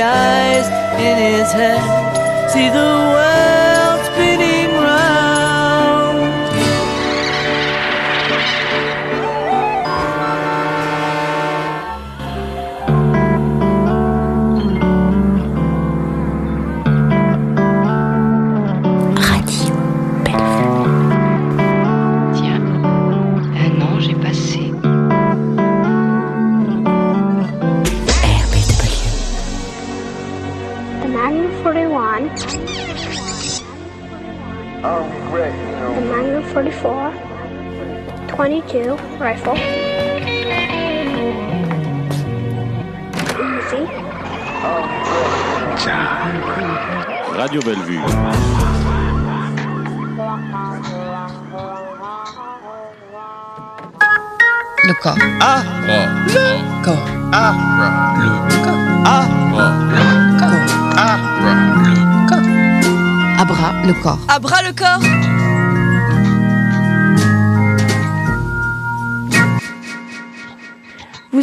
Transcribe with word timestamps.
eyes 0.00 0.66
in 1.00 1.16
his 1.18 1.52
head. 1.52 1.82
See 2.50 2.68
the 2.68 2.88
world 3.12 3.43
22 38.68 38.96
rifle. 39.20 39.54
Radio 47.36 47.60
Bellevue. 47.60 48.00
Le 54.86 54.92
corps. 55.02 55.16
Ah, 55.40 55.62
Le 55.86 56.84
corps. 56.84 57.08
ah, 57.32 57.54
Le 58.18 58.64
corps. 58.64 58.74
ah, 59.06 59.24
Le 59.90 60.38
corps. 60.38 60.48
ah, 60.96 61.16
Le 61.84 62.28
corps. 62.28 63.40
Abra 63.40 63.72
le 63.86 63.92
corps. 64.02 64.18
À 64.28 64.38
bras 64.38 64.62
le 64.62 64.72
corps 64.72 65.00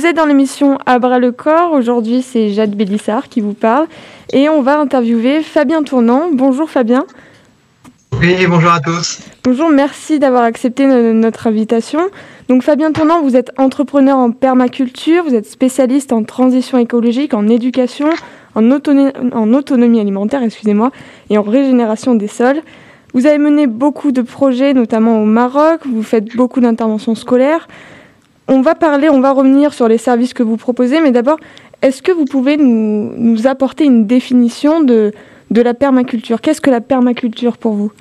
Vous 0.02 0.08
êtes 0.08 0.16
dans 0.16 0.26
l'émission 0.26 0.80
À 0.88 0.98
bras 0.98 1.20
le 1.20 1.32
corps. 1.32 1.74
Aujourd'hui, 1.74 2.24
c'est 2.24 2.50
Jade 2.50 2.74
Bélissard 2.74 3.30
qui 3.30 3.40
vous 3.40 3.54
parle. 3.54 3.86
Et 4.34 4.50
on 4.50 4.64
va 4.64 4.80
interviewer 4.80 5.44
Fabien 5.44 5.84
Tournant. 5.84 6.32
Bonjour 6.34 6.72
Fabien. 6.72 7.06
Oui, 8.20 8.48
bonjour 8.50 8.72
à 8.72 8.80
tous. 8.80 9.20
Bonjour, 9.44 9.70
merci 9.70 10.18
d'avoir 10.18 10.42
accepté 10.42 10.88
no- 10.88 11.14
notre 11.14 11.46
invitation. 11.46 12.00
Donc 12.50 12.64
Fabien 12.64 12.92
Tournant, 12.94 13.22
vous 13.22 13.36
êtes 13.36 13.52
entrepreneur 13.60 14.18
en 14.18 14.32
permaculture, 14.32 15.24
vous 15.24 15.36
êtes 15.36 15.46
spécialiste 15.46 16.14
en 16.14 16.24
transition 16.24 16.80
écologique, 16.80 17.36
en 17.36 17.48
éducation, 17.48 18.10
en, 18.56 18.72
autonomie, 18.72 19.12
en 19.34 19.54
autonomie 19.54 20.00
alimentaire, 20.00 20.42
excusez-moi, 20.42 20.90
et 21.30 21.38
en 21.38 21.44
régénération 21.44 22.16
des 22.16 22.28
sols. 22.28 22.64
Vous 23.14 23.28
avez 23.28 23.38
mené 23.38 23.68
beaucoup 23.68 24.12
de 24.12 24.24
projets, 24.24 24.74
notamment 24.74 25.22
au 25.22 25.26
Maroc, 25.26 25.82
vous 25.86 26.02
faites 26.02 26.36
beaucoup 26.36 26.60
d'interventions 26.60 27.14
scolaires. 27.14 27.68
On 28.54 28.62
va 28.62 28.76
parler, 28.76 29.08
on 29.08 29.22
va 29.22 29.32
revenir 29.32 29.74
sur 29.74 29.88
les 29.88 29.98
services 29.98 30.34
que 30.34 30.44
vous 30.44 30.58
proposez, 30.58 31.00
mais 31.00 31.12
d'abord, 31.12 31.40
est-ce 31.82 32.02
que 32.02 32.12
vous 32.12 32.26
pouvez 32.26 32.58
nous, 32.58 33.48
apporter 33.48 33.86
une 33.86 34.06
définition 34.06 34.84
de, 34.84 35.14
la 35.50 35.74
permaculture? 35.74 36.42
Qu'est-ce 36.42 36.60
que 36.60 36.70
la 36.70 36.82
permaculture 36.82 37.58
pour 37.58 37.76
vous? 37.76 37.94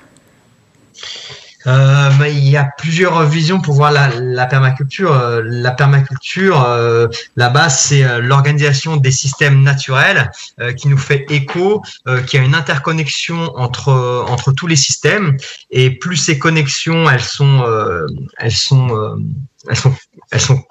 Euh, 1.67 2.11
bah, 2.19 2.29
il 2.29 2.49
y 2.49 2.57
a 2.57 2.65
plusieurs 2.79 3.23
visions 3.27 3.61
pour 3.61 3.75
voir 3.75 3.93
la, 3.93 4.47
permaculture. 4.47 5.13
Euh, 5.13 5.43
La 5.45 5.71
permaculture, 5.71 6.65
euh, 6.65 7.07
là-bas, 7.37 7.69
c'est 7.69 8.03
euh, 8.03 8.21
l'organisation 8.21 8.97
des 8.97 9.11
systèmes 9.11 9.63
naturels 9.63 10.33
euh, 10.59 10.73
qui 10.73 10.89
nous 10.89 10.99
fait 10.99 11.27
écho, 11.29 11.83
euh, 12.09 12.23
qui 12.23 12.39
a 12.39 12.41
une 12.41 12.55
interconnexion 12.55 13.53
entre 13.57 13.93
entre 14.29 14.53
tous 14.53 14.67
les 14.67 14.77
systèmes. 14.77 15.37
Et 15.71 15.91
plus 15.91 16.17
ces 16.17 16.39
connexions, 16.39 17.09
elles 17.11 17.21
sont, 17.21 17.63
euh, 17.67 18.07
elles 18.39 18.53
sont, 18.53 18.97
euh, 18.97 19.17
elles 19.69 19.77
sont, 19.77 19.95
elles 20.31 20.41
sont, 20.41 20.63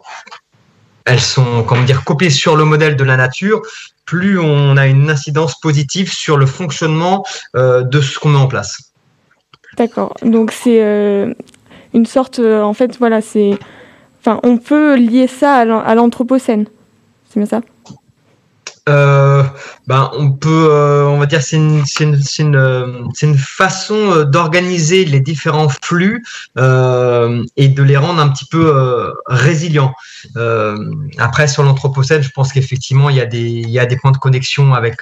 elles 1.06 1.20
sont, 1.20 1.64
comment 1.64 1.84
dire, 1.84 2.04
copiées 2.04 2.30
sur 2.30 2.56
le 2.56 2.66
modèle 2.66 2.96
de 2.96 3.04
la 3.04 3.18
nature. 3.18 3.62
Plus 4.06 4.40
on 4.40 4.76
a 4.78 4.88
une 4.88 5.10
incidence 5.10 5.60
positive 5.60 6.12
sur 6.12 6.38
le 6.38 6.46
fonctionnement 6.46 7.24
euh, 7.56 7.84
de 7.84 8.02
ce 8.02 8.18
qu'on 8.20 8.30
met 8.30 8.40
en 8.40 8.48
place. 8.48 8.92
D'accord. 9.78 10.16
Donc 10.24 10.52
c'est 10.52 10.82
euh, 10.84 11.34
une 11.94 12.06
sorte, 12.06 12.40
euh, 12.40 12.62
en 12.62 12.74
fait, 12.74 12.98
voilà, 12.98 13.22
c'est, 13.22 13.52
enfin, 14.20 14.40
on 14.44 14.58
peut 14.58 14.96
lier 14.96 15.28
ça 15.28 15.54
à 15.56 15.66
l'an- 15.66 15.84
à 15.84 15.94
l'anthropocène. 15.96 16.66
C'est 17.30 17.40
bien 17.40 17.48
ça? 17.48 17.62
Euh, 18.90 19.44
ben, 19.88 20.10
on 20.14 20.32
peut, 20.32 20.70
euh, 20.72 21.06
on 21.06 21.20
va 21.20 21.26
dire, 21.28 21.42
c'est 21.42 21.58
une, 21.58 21.84
une, 22.00 22.20
une, 22.40 22.56
euh, 22.56 23.04
une 23.22 23.38
façon 23.38 24.24
d'organiser 24.24 25.06
les 25.06 25.20
différents 25.20 25.70
flux 25.70 26.24
et 26.58 27.68
de 27.68 27.84
les 27.84 27.98
rendre 27.98 28.20
un 28.20 28.30
petit 28.30 28.46
peu 28.46 29.14
résilients. 29.28 29.94
Après, 31.18 31.48
sur 31.48 31.64
l'anthropocène, 31.64 32.22
je 32.22 32.32
pense 32.32 32.52
qu'effectivement, 32.52 33.10
il 33.10 33.16
y 33.16 33.22
a 33.22 33.26
des, 33.26 33.42
il 33.42 33.70
y 33.70 33.80
a 33.80 33.86
des 33.86 33.98
points 33.98 34.12
de 34.12 34.18
connexion 34.18 34.74
avec 34.74 35.02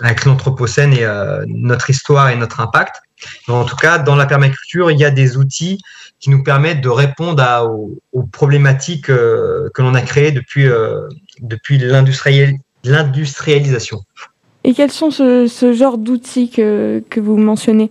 avec 0.00 0.24
l'anthropocène 0.24 0.92
et 0.92 1.06
notre 1.46 1.88
histoire 1.90 2.28
et 2.28 2.36
notre 2.36 2.60
impact. 2.60 2.96
Mais 3.48 3.54
en 3.54 3.64
tout 3.64 3.76
cas, 3.76 3.98
dans 3.98 4.16
la 4.16 4.26
permaculture, 4.26 4.90
il 4.90 4.98
y 4.98 5.04
a 5.04 5.10
des 5.10 5.36
outils 5.36 5.78
qui 6.20 6.30
nous 6.30 6.42
permettent 6.42 6.80
de 6.80 6.88
répondre 6.88 7.42
à, 7.42 7.64
aux, 7.64 7.96
problématiques 8.32 9.06
que 9.06 9.70
l'on 9.78 9.94
a 9.94 10.02
créées 10.02 10.32
depuis 10.32 10.68
depuis 11.40 11.78
l'industriel- 11.78 12.58
l'industrialisation. 12.84 14.02
Et 14.62 14.72
quels 14.72 14.92
sont 14.92 15.10
ce, 15.10 15.46
ce 15.46 15.72
genre 15.72 15.98
d'outils 15.98 16.50
que, 16.50 17.02
que 17.10 17.20
vous 17.20 17.36
mentionnez? 17.36 17.90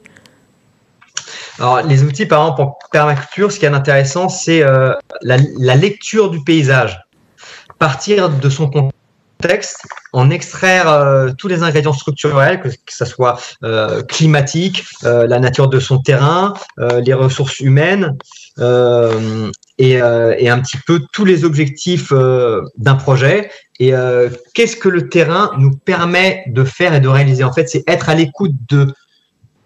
Alors, 1.60 1.82
les 1.84 2.04
outils, 2.04 2.26
par 2.26 2.42
exemple, 2.42 2.62
en 2.62 2.78
permaculture, 2.92 3.52
ce 3.52 3.60
qui 3.60 3.66
est 3.66 3.74
intéressant, 3.74 4.28
c'est 4.28 4.64
euh, 4.64 4.94
la, 5.22 5.38
la 5.60 5.76
lecture 5.76 6.32
du 6.32 6.44
paysage. 6.44 7.00
Partir 7.78 8.30
de 8.30 8.50
son 8.50 8.70
contexte, 8.70 9.84
en 10.14 10.32
extraire 10.32 10.88
euh, 10.88 11.30
tous 11.38 11.48
les 11.48 11.62
ingrédients 11.64 11.94
structurels, 11.94 12.60
que, 12.60 12.70
que 12.70 12.76
ce 12.88 13.06
soit 13.06 13.40
euh, 13.64 14.02
climatique, 14.04 14.86
euh, 15.04 15.28
la 15.28 15.40
nature 15.40 15.68
de 15.68 15.80
son 15.80 16.00
terrain, 16.00 16.54
les 16.78 17.14
ressources 17.14 17.60
humaines, 17.60 18.18
et, 19.78 20.02
euh, 20.02 20.36
et 20.38 20.50
un 20.50 20.60
petit 20.60 20.78
peu 20.86 21.02
tous 21.12 21.26
les 21.26 21.46
objectifs 21.46 22.12
euh, 22.12 22.62
d'un 22.78 22.96
projet. 22.96 23.50
Et 23.80 23.94
euh, 23.94 24.30
qu'est-ce 24.54 24.78
que 24.78 24.90
le 24.90 25.10
terrain 25.10 25.52
nous 25.58 25.72
permet 25.72 26.44
de 26.48 26.64
faire 26.64 26.94
et 26.94 27.00
de 27.00 27.08
réaliser? 27.08 27.44
En 27.44 27.54
fait, 27.54 27.68
c'est 27.68 27.84
être 27.88 28.10
à 28.10 28.16
l'écoute 28.16 28.54
de 28.70 28.94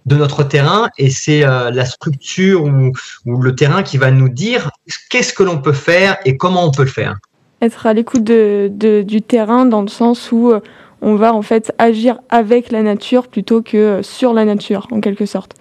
de 0.05 0.15
notre 0.15 0.43
terrain 0.43 0.87
et 0.97 1.09
c'est 1.09 1.41
la 1.41 1.83
structure 1.83 2.63
ou, 2.63 2.93
le 3.25 3.55
terrain 3.55 3.83
qui 3.83 3.97
va 3.97 4.09
nous 4.09 4.29
dire 4.29 4.71
qu'est-ce 5.09 5.33
que 5.33 5.43
l'on 5.43 5.57
peut 5.57 5.73
faire 5.73 6.15
et 6.23 6.37
comment 6.37 6.63
on 6.63 6.71
peut 6.71 6.83
le 6.83 6.89
faire. 6.89 7.17
Être 7.61 7.87
à 7.87 7.93
l'écoute 7.93 8.23
de, 8.23 9.03
du 9.05 9.21
terrain 9.21 9.65
dans 9.65 9.81
le 9.81 9.89
sens 9.89 10.31
où 10.31 10.53
on 11.01 11.15
va 11.15 11.33
en 11.33 11.41
fait 11.41 11.73
agir 11.77 12.21
avec 12.29 12.71
la 12.71 12.83
nature 12.83 13.27
plutôt 13.27 13.61
que 13.61 13.99
sur 14.01 14.31
la 14.31 14.45
nature, 14.45 14.87
en 14.91 15.01
quelque 15.01 15.25
sorte. 15.25 15.55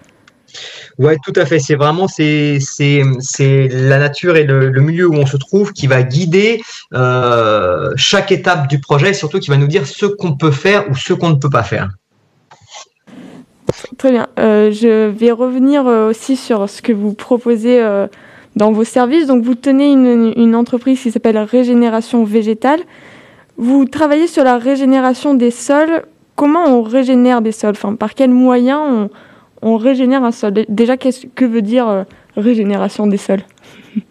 Ouais, 0.97 1.17
tout 1.23 1.33
à 1.35 1.45
fait. 1.45 1.59
C'est 1.59 1.75
vraiment 1.75 2.07
c'est 2.07 2.59
c'est 2.59 3.67
la 3.69 3.99
nature 3.99 4.35
et 4.35 4.43
le, 4.43 4.71
milieu 4.81 5.07
où 5.07 5.13
on 5.13 5.25
se 5.25 5.37
trouve 5.37 5.73
qui 5.73 5.87
va 5.87 6.03
guider 6.03 6.61
euh, 6.93 7.91
chaque 7.95 8.31
étape 8.31 8.67
du 8.67 8.79
projet, 8.79 9.11
et 9.11 9.13
surtout 9.13 9.39
qui 9.39 9.49
va 9.49 9.57
nous 9.57 9.67
dire 9.67 9.85
ce 9.85 10.05
qu'on 10.05 10.35
peut 10.35 10.51
faire 10.51 10.89
ou 10.89 10.95
ce 10.95 11.13
qu'on 11.13 11.29
ne 11.29 11.35
peut 11.35 11.49
pas 11.49 11.63
faire. 11.63 11.89
Très 13.97 14.11
bien. 14.11 14.27
Euh, 14.39 14.71
je 14.71 15.09
vais 15.09 15.31
revenir 15.31 15.87
euh, 15.87 16.09
aussi 16.09 16.35
sur 16.35 16.69
ce 16.69 16.81
que 16.81 16.93
vous 16.93 17.13
proposez 17.13 17.83
dans 18.55 18.71
vos 18.71 18.83
services. 18.83 19.27
Donc, 19.27 19.43
vous 19.43 19.55
tenez 19.55 19.91
une, 19.91 20.33
une 20.35 20.55
entreprise 20.55 21.01
qui 21.01 21.11
s'appelle 21.11 21.37
Régénération 21.37 22.23
Végétale. 22.23 22.79
Vous 23.57 23.85
travaillez 23.85 24.27
sur 24.27 24.43
la 24.43 24.57
régénération 24.57 25.33
des 25.33 25.51
sols. 25.51 26.03
Comment 26.35 26.65
on 26.65 26.83
régénère 26.83 27.41
des 27.41 27.51
sols? 27.51 27.71
Enfin, 27.71 27.95
Par 27.95 28.13
quels 28.13 28.29
moyens 28.29 28.79
on, 28.79 29.09
on 29.67 29.77
régénère 29.77 30.23
un 30.23 30.31
sol. 30.31 30.53
Déjà, 30.69 30.97
qu'est-ce 30.97 31.27
que 31.27 31.45
veut 31.45 31.61
dire 31.61 31.87
euh, 31.87 32.03
régénération 32.35 33.07
des 33.07 33.17
sols? 33.17 33.43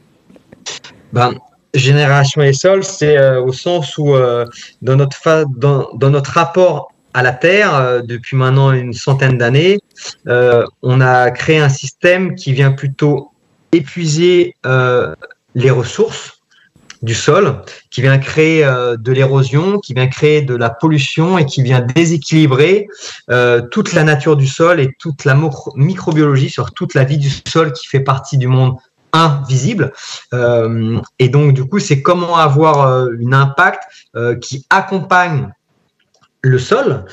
Ben, 1.13 1.33
génération 1.73 2.43
et 2.43 2.53
sol, 2.53 2.85
c'est 2.85 3.17
euh, 3.17 3.41
au 3.41 3.53
sens 3.53 3.97
où 3.97 4.15
euh, 4.15 4.45
dans 4.83 4.97
notre 4.97 5.47
dans, 5.57 6.11
notre 6.11 6.33
rapport 6.33 6.93
à 7.15 7.23
la 7.23 7.33
Terre 7.33 8.03
depuis 8.03 8.37
maintenant 8.37 8.73
une 8.73 8.93
centaine 8.93 9.39
d'années, 9.39 9.79
on 10.27 11.01
a 11.01 11.31
créé 11.31 11.59
un 11.59 11.71
système 11.71 12.35
qui 12.35 12.53
vient 12.53 12.73
plutôt 12.73 13.31
épuiser 13.73 14.57
les 15.55 15.71
ressources 15.71 16.36
du 17.07 17.15
sol, 17.15 17.63
qui 17.91 18.03
vient 18.03 18.19
créer 18.19 18.65
euh, 18.65 18.97
de 18.97 19.13
l'érosion, 19.13 19.79
qui 19.79 19.95
vient 19.95 20.09
créer 20.09 20.43
de 20.43 20.55
la 20.55 20.69
pollution 20.69 21.39
et 21.39 21.47
qui 21.47 21.63
vient 21.63 21.81
déséquilibrer 21.81 22.89
euh, 23.31 23.63
toute 23.71 23.93
la 23.95 24.03
nature 24.03 24.37
du 24.37 24.49
sol 24.49 24.81
et 24.81 24.91
toute 24.99 25.25
la 25.25 25.39
microbiologie 25.77 26.51
sur 26.51 26.73
toute 26.73 26.95
la 26.95 27.05
vie 27.05 27.17
du 27.17 27.31
sol 27.49 27.73
qui 27.73 27.87
fait 27.87 28.01
partie 28.01 28.37
du 28.37 28.49
monde 28.49 28.75
invisible. 29.13 29.93
Euh, 30.35 30.99
et 31.19 31.29
donc, 31.29 31.55
du 31.55 31.65
coup, 31.65 31.79
c'est 31.79 32.03
comment 32.03 32.37
avoir 32.37 32.87
euh, 32.87 33.09
une 33.19 33.33
impact 33.33 33.83
qui 34.41 34.67
accompagne 34.71 35.53
le 36.43 36.59
sol 36.59 37.05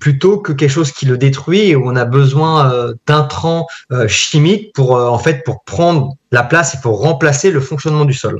plutôt 0.00 0.38
que 0.38 0.52
quelque 0.52 0.70
chose 0.70 0.92
qui 0.92 1.06
le 1.06 1.16
détruit 1.16 1.70
et 1.70 1.76
où 1.76 1.88
on 1.88 1.96
a 1.96 2.04
besoin 2.04 2.92
d'intrants 3.06 3.66
chimiques 4.08 4.72
pour 4.74 4.92
en 4.92 5.18
fait 5.18 5.44
pour 5.44 5.62
prendre 5.64 6.14
la 6.32 6.42
place 6.42 6.74
et 6.74 6.78
pour 6.82 7.00
remplacer 7.00 7.50
le 7.50 7.60
fonctionnement 7.60 8.04
du 8.04 8.12
sol. 8.12 8.36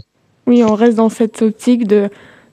Oui, 0.46 0.62
on 0.62 0.74
reste 0.74 0.96
dans 0.96 1.08
cette 1.08 1.42
optique 1.42 1.86
de, 1.86 2.08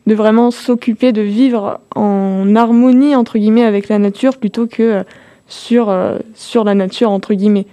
de 0.08 0.16
vraiment 0.16 0.52
s'occuper 0.52 1.12
de 1.12 1.22
vivre 1.22 1.80
en 1.96 2.56
harmonie 2.56 3.16
entre 3.16 3.38
guillemets 3.38 3.66
avec 3.66 3.90
la 3.90 4.00
nature 4.00 4.38
plutôt 4.38 4.68
que 4.68 5.04
sur, 5.48 5.94
sur 6.34 6.64
la 6.64 6.74
nature 6.74 7.12
entre 7.12 7.34
guillemets. 7.34 7.68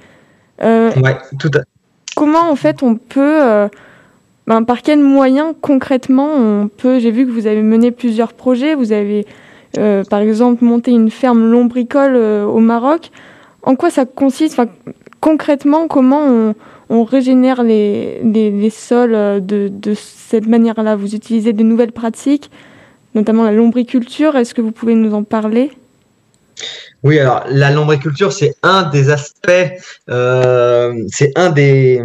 ouais, 0.60 1.18
tout 1.38 1.50
à... 1.54 1.60
Comment 2.16 2.50
en 2.50 2.56
fait 2.56 2.82
on 2.82 2.96
peut 2.96 3.68
ben, 4.48 4.64
par 4.64 4.80
quels 4.80 5.02
moyens 5.02 5.54
concrètement 5.60 6.30
on 6.34 6.68
peut 6.68 6.98
J'ai 6.98 7.10
vu 7.10 7.26
que 7.26 7.30
vous 7.30 7.46
avez 7.46 7.62
mené 7.62 7.90
plusieurs 7.90 8.32
projets, 8.32 8.74
vous 8.74 8.92
avez 8.92 9.26
euh, 9.76 10.02
par 10.04 10.20
exemple 10.20 10.64
monter 10.64 10.90
une 10.90 11.10
ferme 11.10 11.50
lombricole 11.50 12.16
euh, 12.16 12.46
au 12.46 12.58
Maroc. 12.58 13.10
En 13.62 13.76
quoi 13.76 13.90
ça 13.90 14.06
consiste? 14.06 14.58
Concrètement, 15.20 15.86
comment 15.86 16.22
on, 16.22 16.54
régénère 16.90 17.62
les, 17.62 18.20
les, 18.22 18.70
sols 18.70 19.14
euh, 19.14 19.40
de, 19.40 19.68
de 19.70 19.94
cette 19.94 20.46
manière-là 20.46 20.96
Vous 20.96 21.14
utilisez 21.14 21.52
de 21.52 21.62
nouvelles 21.62 21.92
pratiques, 21.92 22.50
notamment 23.14 23.44
la 23.44 23.52
lombriculture. 23.52 24.36
Est-ce 24.36 24.54
que 24.54 24.60
vous 24.60 24.72
pouvez 24.72 24.94
nous 24.94 25.14
en 25.14 25.22
parler? 25.22 25.70
Oui, 27.04 27.18
alors 27.18 27.44
la 27.48 27.70
lombriculture, 27.70 28.32
c'est 28.32 28.56
un 28.62 28.82
des 28.90 29.10
aspects, 29.10 29.50
c'est 30.08 31.32
un 31.36 31.50
des, 31.50 32.02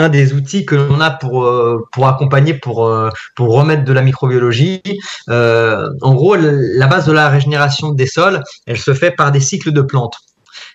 un 0.00 0.08
des 0.08 0.32
outils 0.32 0.64
que 0.64 0.74
l'on 0.74 1.00
a 1.00 1.10
pour, 1.10 1.44
euh, 1.44 1.86
pour 1.92 2.08
accompagner, 2.08 2.54
pour, 2.54 2.86
euh, 2.86 3.10
pour 3.36 3.54
remettre 3.54 3.84
de 3.84 3.92
la 3.92 4.02
microbiologie. 4.02 4.82
Euh, 5.28 5.90
en 6.00 6.14
gros, 6.14 6.36
la 6.36 6.86
base 6.86 7.06
de 7.06 7.12
la 7.12 7.28
régénération 7.28 7.90
des 7.90 8.06
sols, 8.06 8.42
elle 8.66 8.78
se 8.78 8.94
fait 8.94 9.10
par 9.10 9.30
des 9.30 9.40
cycles 9.40 9.72
de 9.72 9.82
plantes. 9.82 10.16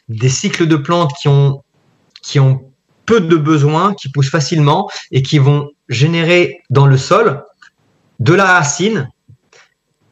Des 0.07 0.29
cycles 0.29 0.67
de 0.67 0.75
plantes 0.75 1.11
qui 1.19 1.27
ont, 1.27 1.63
qui 2.21 2.39
ont 2.39 2.61
peu 3.05 3.21
de 3.21 3.35
besoins, 3.35 3.93
qui 3.93 4.09
poussent 4.09 4.29
facilement 4.29 4.89
et 5.11 5.21
qui 5.21 5.39
vont 5.39 5.69
générer 5.89 6.61
dans 6.69 6.87
le 6.87 6.97
sol 6.97 7.43
de 8.19 8.33
la 8.33 8.45
racine 8.45 9.09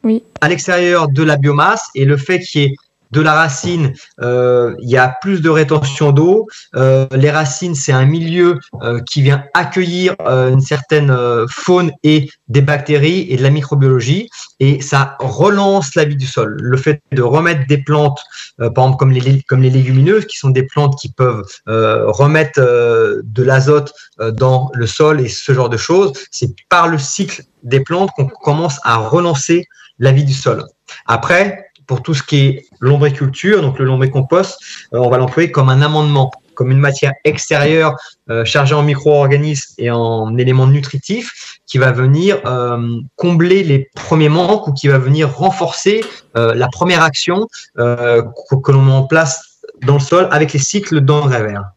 oui. 0.02 0.22
à 0.40 0.48
l'extérieur 0.48 1.08
de 1.08 1.22
la 1.22 1.36
biomasse 1.36 1.88
et 1.94 2.04
le 2.04 2.16
fait 2.16 2.40
qu'il 2.40 2.62
y 2.62 2.64
ait 2.66 2.74
de 3.14 3.20
la 3.20 3.32
racine, 3.32 3.94
euh, 4.20 4.74
il 4.80 4.90
y 4.90 4.98
a 4.98 5.14
plus 5.22 5.40
de 5.40 5.48
rétention 5.48 6.10
d'eau. 6.10 6.48
Euh, 6.74 7.06
les 7.12 7.30
racines, 7.30 7.74
c'est 7.74 7.92
un 7.92 8.04
milieu 8.04 8.58
euh, 8.82 9.00
qui 9.08 9.22
vient 9.22 9.44
accueillir 9.54 10.16
une 10.20 10.60
certaine 10.60 11.16
faune 11.48 11.92
et 12.02 12.28
des 12.48 12.60
bactéries 12.60 13.26
et 13.30 13.36
de 13.36 13.42
la 13.42 13.50
microbiologie, 13.50 14.28
et 14.58 14.80
ça 14.80 15.16
relance 15.20 15.94
la 15.94 16.04
vie 16.04 16.16
du 16.16 16.26
sol. 16.26 16.56
Le 16.60 16.76
fait 16.76 17.00
de 17.12 17.22
remettre 17.22 17.66
des 17.68 17.78
plantes, 17.78 18.20
par 18.58 18.68
exemple 18.68 18.96
comme 18.98 19.12
les, 19.12 19.42
comme 19.42 19.62
les 19.62 19.70
légumineuses, 19.70 20.26
qui 20.26 20.36
sont 20.36 20.50
des 20.50 20.64
plantes 20.64 20.98
qui 21.00 21.12
peuvent 21.12 21.44
remettre 21.66 22.60
de 22.60 23.42
l'azote 23.42 23.92
dans 24.18 24.70
le 24.74 24.86
sol 24.86 25.20
et 25.20 25.28
ce 25.28 25.52
genre 25.52 25.68
de 25.68 25.76
choses, 25.76 26.12
c'est 26.30 26.54
par 26.68 26.88
le 26.88 26.98
cycle 26.98 27.42
des 27.62 27.80
plantes 27.80 28.10
qu'on 28.16 28.26
commence 28.26 28.78
à 28.82 28.96
relancer 28.96 29.66
la 29.98 30.12
vie 30.12 30.24
du 30.24 30.34
sol. 30.34 30.64
Après, 31.06 31.63
pour 31.86 32.02
tout 32.02 32.14
ce 32.14 32.22
qui 32.22 32.46
est 32.46 32.66
lombriculture, 32.80 33.62
donc 33.62 33.78
le 33.78 33.84
lombricompost, 33.84 34.58
euh, 34.92 34.98
on 34.98 35.10
va 35.10 35.18
l'employer 35.18 35.50
comme 35.50 35.68
un 35.68 35.82
amendement, 35.82 36.30
comme 36.54 36.70
une 36.70 36.78
matière 36.78 37.12
extérieure 37.24 37.96
euh, 38.30 38.44
chargée 38.44 38.74
en 38.74 38.82
micro-organismes 38.82 39.74
et 39.78 39.90
en 39.90 40.36
éléments 40.38 40.66
nutritifs 40.66 41.58
qui 41.66 41.78
va 41.78 41.92
venir 41.92 42.40
euh, 42.46 43.00
combler 43.16 43.64
les 43.64 43.90
premiers 43.94 44.28
manques 44.28 44.68
ou 44.68 44.72
qui 44.72 44.88
va 44.88 44.98
venir 44.98 45.34
renforcer 45.34 46.04
la 46.34 46.66
première 46.66 47.02
action 47.02 47.46
que, 47.76 48.72
l'on 48.72 48.82
met 48.82 48.92
en 48.92 49.04
place 49.04 49.60
dans 49.86 49.94
le 49.94 50.00
sol 50.00 50.26
avec 50.32 50.52
les 50.52 50.58
cycles 50.58 51.00
d'engrais 51.00 51.44
verts. 51.44 51.70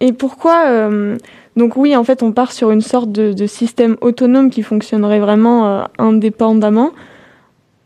Et 0.00 0.12
pourquoi 0.12 0.90
donc 1.56 1.76
oui, 1.76 1.96
en 1.96 2.04
fait, 2.04 2.22
on 2.22 2.32
part 2.32 2.52
sur 2.52 2.70
une 2.70 2.82
sorte 2.82 3.10
de, 3.10 3.32
de 3.32 3.46
système 3.46 3.96
autonome 4.00 4.50
qui 4.50 4.62
fonctionnerait 4.62 5.18
vraiment 5.18 5.88
indépendamment. 5.98 6.92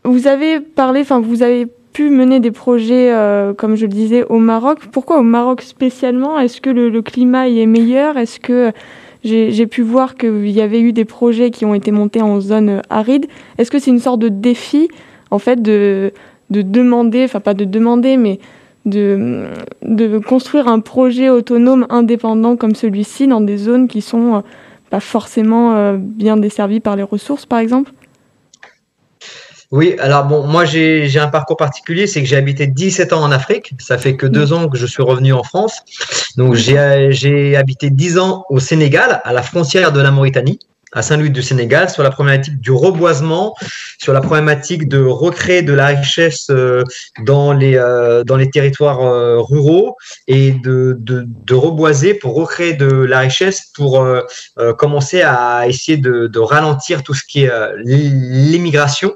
Vous 0.03 0.27
avez 0.27 0.59
parlé, 0.59 1.01
enfin 1.01 1.21
vous 1.21 1.43
avez 1.43 1.67
pu 1.93 2.09
mener 2.09 2.39
des 2.39 2.51
projets, 2.51 3.13
euh, 3.13 3.53
comme 3.53 3.75
je 3.75 3.85
le 3.85 3.91
disais, 3.91 4.25
au 4.25 4.39
Maroc. 4.39 4.79
Pourquoi 4.91 5.19
au 5.19 5.23
Maroc 5.23 5.61
spécialement? 5.61 6.39
Est-ce 6.39 6.59
que 6.59 6.69
le, 6.69 7.01
climat 7.01 7.47
y 7.47 7.61
est 7.61 7.65
meilleur? 7.65 8.17
Est-ce 8.17 8.39
que 8.39 8.71
j'ai 9.23 9.67
pu 9.67 9.81
voir 9.81 10.15
qu'il 10.15 10.49
y 10.49 10.61
avait 10.61 10.81
eu 10.81 10.91
des 10.91 11.05
projets 11.05 11.51
qui 11.51 11.63
ont 11.63 11.73
été 11.73 11.91
montés 11.91 12.21
en 12.21 12.41
zone 12.41 12.81
aride? 12.89 13.27
Est-ce 13.57 13.71
que 13.71 13.79
c'est 13.79 13.91
une 13.91 13.99
sorte 13.99 14.19
de 14.19 14.27
défi, 14.27 14.89
en 15.31 15.39
fait, 15.39 15.61
de, 15.61 16.11
de 16.49 16.61
demander, 16.61 17.23
enfin 17.23 17.39
pas 17.39 17.53
de 17.53 17.63
demander, 17.63 18.17
mais 18.17 18.39
de, 18.85 19.45
de 19.83 20.17
construire 20.17 20.67
un 20.67 20.81
projet 20.81 21.29
autonome 21.29 21.85
indépendant 21.89 22.57
comme 22.57 22.75
celui-ci 22.75 23.27
dans 23.27 23.39
des 23.39 23.55
zones 23.55 23.87
qui 23.87 24.01
sont 24.01 24.35
euh, 24.35 24.39
pas 24.89 24.99
forcément 24.99 25.73
euh, 25.75 25.95
bien 25.97 26.35
desservies 26.35 26.81
par 26.81 26.97
les 26.97 27.03
ressources, 27.03 27.45
par 27.45 27.59
exemple? 27.59 27.93
Oui, 29.73 29.95
alors 29.97 30.25
bon, 30.25 30.45
moi 30.45 30.65
j'ai 30.65 31.17
un 31.17 31.29
parcours 31.29 31.57
particulier, 31.57 32.05
c'est 32.05 32.21
que 32.21 32.27
j'ai 32.27 32.35
habité 32.35 32.67
17 32.67 33.11
ans 33.11 33.23
en 33.23 33.31
Afrique. 33.31 33.73
Ça 33.79 33.97
fait 33.97 34.15
que 34.15 34.27
deux 34.27 34.53
ans 34.53 34.69
que 34.69 34.77
je 34.77 34.85
suis 34.85 35.01
revenu 35.01 35.33
en 35.33 35.41
France. 35.41 35.79
Donc 36.37 36.53
j'ai 36.53 37.55
habité 37.55 37.89
10 37.89 38.19
ans 38.19 38.45
au 38.49 38.59
Sénégal, 38.59 39.19
à 39.23 39.33
la 39.33 39.41
frontière 39.41 39.91
de 39.91 39.99
la 39.99 40.11
Mauritanie 40.11 40.59
à 40.93 41.01
Saint-Louis 41.01 41.31
du 41.31 41.41
Sénégal 41.41 41.89
sur 41.89 42.03
la 42.03 42.11
problématique 42.11 42.59
du 42.59 42.71
reboisement, 42.71 43.55
sur 43.97 44.13
la 44.13 44.21
problématique 44.21 44.87
de 44.87 44.99
recréer 44.99 45.61
de 45.61 45.73
la 45.73 45.87
richesse 45.87 46.47
euh, 46.49 46.83
dans 47.23 47.53
les, 47.53 47.75
euh, 47.75 48.23
dans 48.23 48.37
les 48.37 48.49
territoires 48.49 49.01
euh, 49.01 49.39
ruraux 49.39 49.95
et 50.27 50.51
de, 50.51 50.95
de, 50.99 51.53
reboiser 51.53 52.13
pour 52.13 52.35
recréer 52.35 52.73
de 52.73 52.87
la 52.87 53.19
richesse 53.19 53.67
pour 53.75 54.05
commencer 54.77 55.21
à 55.21 55.67
essayer 55.67 55.97
de, 55.97 56.27
de, 56.27 56.39
ralentir 56.39 57.03
tout 57.03 57.13
ce 57.13 57.21
qui 57.27 57.43
est 57.43 57.51
l'immigration 57.83 59.13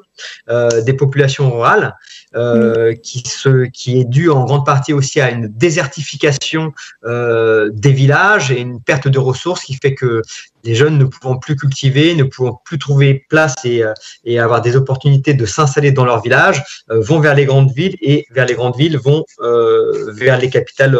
des 0.47 0.93
populations 0.93 1.51
rurales. 1.51 1.95
Euh, 2.37 2.93
qui, 2.93 3.23
se, 3.25 3.65
qui 3.65 3.99
est 3.99 4.03
dû 4.03 4.29
en 4.29 4.45
grande 4.45 4.63
partie 4.63 4.93
aussi 4.93 5.19
à 5.19 5.31
une 5.31 5.47
désertification 5.47 6.71
euh, 7.03 7.71
des 7.73 7.91
villages 7.91 8.51
et 8.51 8.59
une 8.59 8.79
perte 8.79 9.07
de 9.07 9.17
ressources 9.17 9.63
qui 9.63 9.73
fait 9.73 9.95
que 9.95 10.21
les 10.63 10.75
jeunes 10.75 10.99
ne 10.99 11.05
pouvant 11.05 11.37
plus 11.37 11.55
cultiver, 11.55 12.13
ne 12.13 12.23
pouvant 12.23 12.61
plus 12.63 12.77
trouver 12.77 13.25
place 13.29 13.55
et, 13.63 13.83
euh, 13.83 13.93
et 14.23 14.39
avoir 14.39 14.61
des 14.61 14.75
opportunités 14.75 15.33
de 15.33 15.45
s'installer 15.47 15.91
dans 15.91 16.05
leur 16.05 16.21
village, 16.21 16.63
vont 16.89 17.19
vers 17.19 17.33
les 17.33 17.45
grandes 17.45 17.71
villes 17.71 17.95
et 18.01 18.27
vers 18.29 18.45
les 18.45 18.53
grandes 18.53 18.77
villes 18.77 18.97
vont 18.97 19.23
vers 19.39 20.37
les 20.37 20.49
capitales 20.49 20.97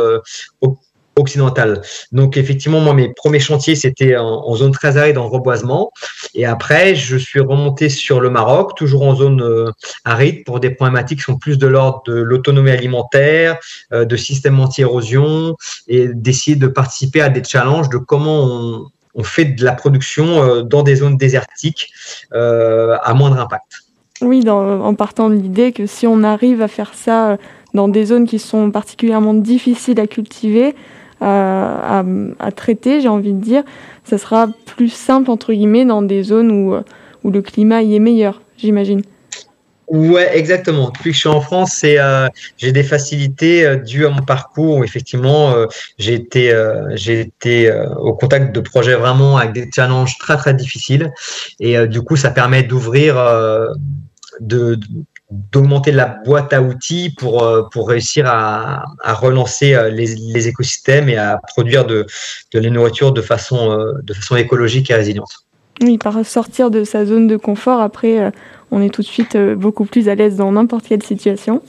occidentale. 1.17 1.81
Donc 2.11 2.37
effectivement, 2.37 2.79
moi, 2.79 2.93
mes 2.93 3.13
premiers 3.13 3.39
chantiers, 3.39 3.75
c'était 3.75 4.15
en, 4.15 4.55
zone 4.55 4.71
très 4.71 4.97
aride, 4.97 5.17
en 5.17 5.27
reboisement. 5.27 5.91
Et 6.33 6.45
après, 6.45 6.95
je 6.95 7.17
suis 7.17 7.39
remonté 7.39 7.89
sur 7.89 8.19
le 8.19 8.29
Maroc, 8.29 8.75
toujours 8.75 9.03
en 9.03 9.15
zone 9.15 9.41
euh, 9.41 9.71
aride, 10.05 10.43
pour 10.45 10.59
des 10.59 10.69
problématiques 10.69 11.19
qui 11.19 11.25
sont 11.25 11.37
plus 11.37 11.57
de 11.57 11.67
l'ordre 11.67 12.03
de 12.05 12.13
l'autonomie 12.13 12.71
alimentaire, 12.71 13.57
euh, 13.93 14.05
de 14.05 14.15
système 14.15 14.59
anti-érosion, 14.59 15.55
et 15.87 16.07
d'essayer 16.07 16.55
de 16.55 16.67
participer 16.67 17.21
à 17.21 17.29
des 17.29 17.43
challenges 17.43 17.89
de 17.89 17.97
comment 17.97 18.43
on, 18.43 19.23
fait 19.23 19.45
de 19.45 19.65
la 19.65 19.73
production 19.73 20.43
euh, 20.43 20.61
dans 20.61 20.83
des 20.83 20.97
zones 20.97 21.17
désertiques 21.17 21.91
à 22.31 23.13
moindre 23.15 23.39
impact. 23.39 23.87
Oui, 24.21 24.47
en 24.49 24.93
partant 24.93 25.29
de 25.29 25.35
l'idée 25.35 25.71
que 25.71 25.85
si 25.85 26.05
on 26.07 26.23
arrive 26.23 26.61
à 26.61 26.67
faire 26.67 26.93
ça 26.93 27.37
dans 27.73 27.87
des 27.87 28.05
zones 28.05 28.25
qui 28.25 28.39
sont 28.39 28.71
particulièrement 28.71 29.33
difficiles 29.33 29.99
à 29.99 30.07
cultiver, 30.07 30.75
à, 31.21 32.03
traiter, 32.55 33.01
j'ai 33.01 33.07
envie 33.07 33.33
de 33.33 33.41
dire, 33.41 33.63
ça 34.03 34.17
sera 34.17 34.47
plus 34.65 34.89
simple, 34.89 35.31
entre 35.31 35.53
guillemets, 35.53 35.85
dans 35.85 36.01
des 36.01 36.23
zones 36.23 36.51
où, 36.51 36.75
où 37.23 37.31
le 37.31 37.41
climat 37.41 37.81
y 37.81 37.95
est 37.95 37.99
meilleur, 37.99 38.41
j'imagine. 38.57 39.01
Ouais, 39.87 40.37
exactement. 40.37 40.89
Depuis 40.89 41.11
que 41.11 41.15
je 41.15 41.19
suis 41.19 41.29
en 41.29 41.39
France, 41.39 41.81
euh, 41.85 42.27
j'ai 42.57 42.73
des 42.73 42.83
facilités 42.83 43.65
euh, 43.65 43.77
dues 43.77 44.05
à 44.05 44.09
mon 44.09 44.21
parcours. 44.21 44.77
Où 44.77 44.83
effectivement, 44.83 45.51
euh, 45.51 45.65
j'ai 45.97 46.13
été 46.13 46.53
j'ai 46.95 47.21
été 47.21 47.71
au 47.97 48.13
contact 48.13 48.53
de 48.53 48.59
projets 48.59 48.95
vraiment 48.95 49.37
avec 49.37 49.53
des 49.53 49.69
challenges 49.73 50.17
très 50.17 50.35
très 50.35 50.53
difficiles, 50.53 51.11
et 51.59 51.87
du 51.87 52.01
coup, 52.01 52.17
ça 52.17 52.31
permet 52.31 52.63
d'ouvrir 52.63 53.15
de, 54.41 54.79
d'augmenter 55.29 55.91
la 55.91 56.05
boîte 56.05 56.53
à 56.53 56.61
outils 56.61 57.13
pour, 57.17 57.43
euh, 57.43 57.63
pour 57.71 57.89
réussir 57.89 58.25
à, 58.27 58.85
à 59.03 59.13
relancer 59.13 59.73
euh, 59.73 59.89
les, 59.89 60.15
les, 60.15 60.47
écosystèmes 60.47 61.09
et 61.09 61.17
à 61.17 61.39
produire 61.47 61.85
de, 61.85 62.05
de 62.53 62.59
la 62.59 62.69
nourriture 62.69 63.11
de 63.11 63.21
façon, 63.21 63.71
euh, 63.71 63.93
de 64.03 64.13
façon 64.13 64.37
écologique 64.37 64.89
et 64.89 64.95
résiliente. 64.95 65.45
Oui, 65.81 65.97
par 65.97 66.25
sortir 66.25 66.71
de 66.71 66.83
sa 66.83 67.05
zone 67.05 67.27
de 67.27 67.37
confort, 67.37 67.81
après, 67.81 68.31
on 68.71 68.81
est 68.81 68.89
tout 68.89 69.01
de 69.01 69.07
suite 69.07 69.37
beaucoup 69.37 69.85
plus 69.85 70.09
à 70.09 70.15
l'aise 70.15 70.35
dans 70.35 70.51
n'importe 70.51 70.87
quelle 70.87 71.03
situation, 71.03 71.61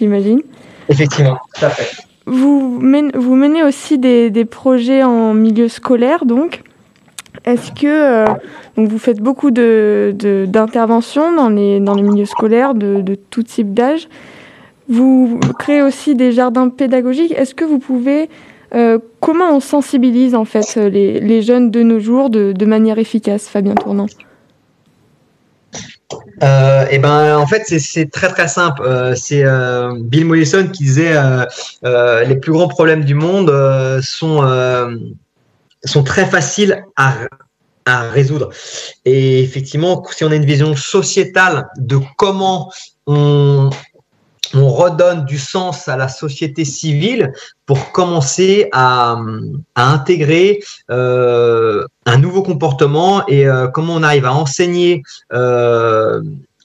j'imagine. 0.00 0.42
Effectivement, 0.88 1.38
tout 1.54 1.64
à 1.64 1.70
fait. 1.70 2.02
Vous 2.26 2.80
menez, 2.80 3.12
vous 3.14 3.36
menez 3.36 3.62
aussi 3.62 3.98
des, 3.98 4.30
des 4.30 4.44
projets 4.44 5.04
en 5.04 5.34
milieu 5.34 5.68
scolaire, 5.68 6.24
donc? 6.24 6.64
Est-ce 7.44 7.72
que 7.72 7.86
euh, 7.86 8.24
vous 8.76 8.98
faites 8.98 9.20
beaucoup 9.20 9.50
d'interventions 9.50 11.34
dans 11.34 11.50
les, 11.50 11.78
milieux 11.80 12.24
scolaires 12.24 12.74
de, 12.74 13.02
de 13.02 13.14
tout 13.14 13.42
type 13.42 13.74
d'âge 13.74 14.08
Vous 14.88 15.38
créez 15.58 15.82
aussi 15.82 16.14
des 16.14 16.32
jardins 16.32 16.70
pédagogiques. 16.70 17.32
Est-ce 17.32 17.54
que 17.54 17.64
vous 17.64 17.78
pouvez... 17.78 18.30
euh, 18.74 18.98
comment 19.20 19.54
on 19.54 19.60
sensibilise 19.60 20.34
en 20.34 20.46
fait 20.46 20.76
les, 20.76 21.42
jeunes 21.42 21.70
de 21.70 21.82
nos 21.82 22.00
jours 22.00 22.30
de, 22.30 22.64
manière 22.64 22.98
efficace, 22.98 23.46
Fabien 23.46 23.74
Tournant? 23.74 24.06
Euh, 26.42 26.86
et 26.90 26.98
ben, 26.98 27.36
en 27.36 27.46
fait, 27.46 27.64
c'est- 27.66 28.10
très 28.10 28.28
très 28.28 28.48
simple. 28.48 28.82
Euh, 28.86 29.14
c'est 29.14 29.44
Bill 30.00 30.24
Mollison 30.24 30.66
qui 30.72 30.84
disait 30.84 31.14
les 31.82 32.36
plus 32.36 32.52
grands 32.52 32.68
problèmes 32.68 33.04
du 33.04 33.14
monde 33.14 33.52
sont 34.00 34.40
sont 35.84 36.02
très 36.02 36.26
faciles 36.26 36.84
à 36.96 37.18
résoudre. 38.10 38.50
Et 39.04 39.42
effectivement, 39.42 40.02
si 40.10 40.24
on 40.24 40.30
a 40.30 40.36
une 40.36 40.46
vision 40.46 40.74
sociétale 40.76 41.68
de 41.76 41.98
comment 42.16 42.72
on 43.06 43.70
on 44.54 44.68
redonne 44.68 45.24
du 45.24 45.38
sens 45.38 45.88
à 45.88 45.96
la 45.96 46.08
société 46.08 46.64
civile 46.64 47.32
pour 47.66 47.92
commencer 47.92 48.68
à, 48.72 49.16
intégrer 49.74 50.60
euh, 50.90 51.86
un 52.06 52.18
nouveau 52.18 52.42
comportement 52.42 53.26
et 53.26 53.46
euh, 53.46 53.68
comment 53.68 53.94
on 53.94 54.02
arrive 54.02 54.26
à 54.26 54.32
enseigner 54.32 55.02
euh, 55.32 56.22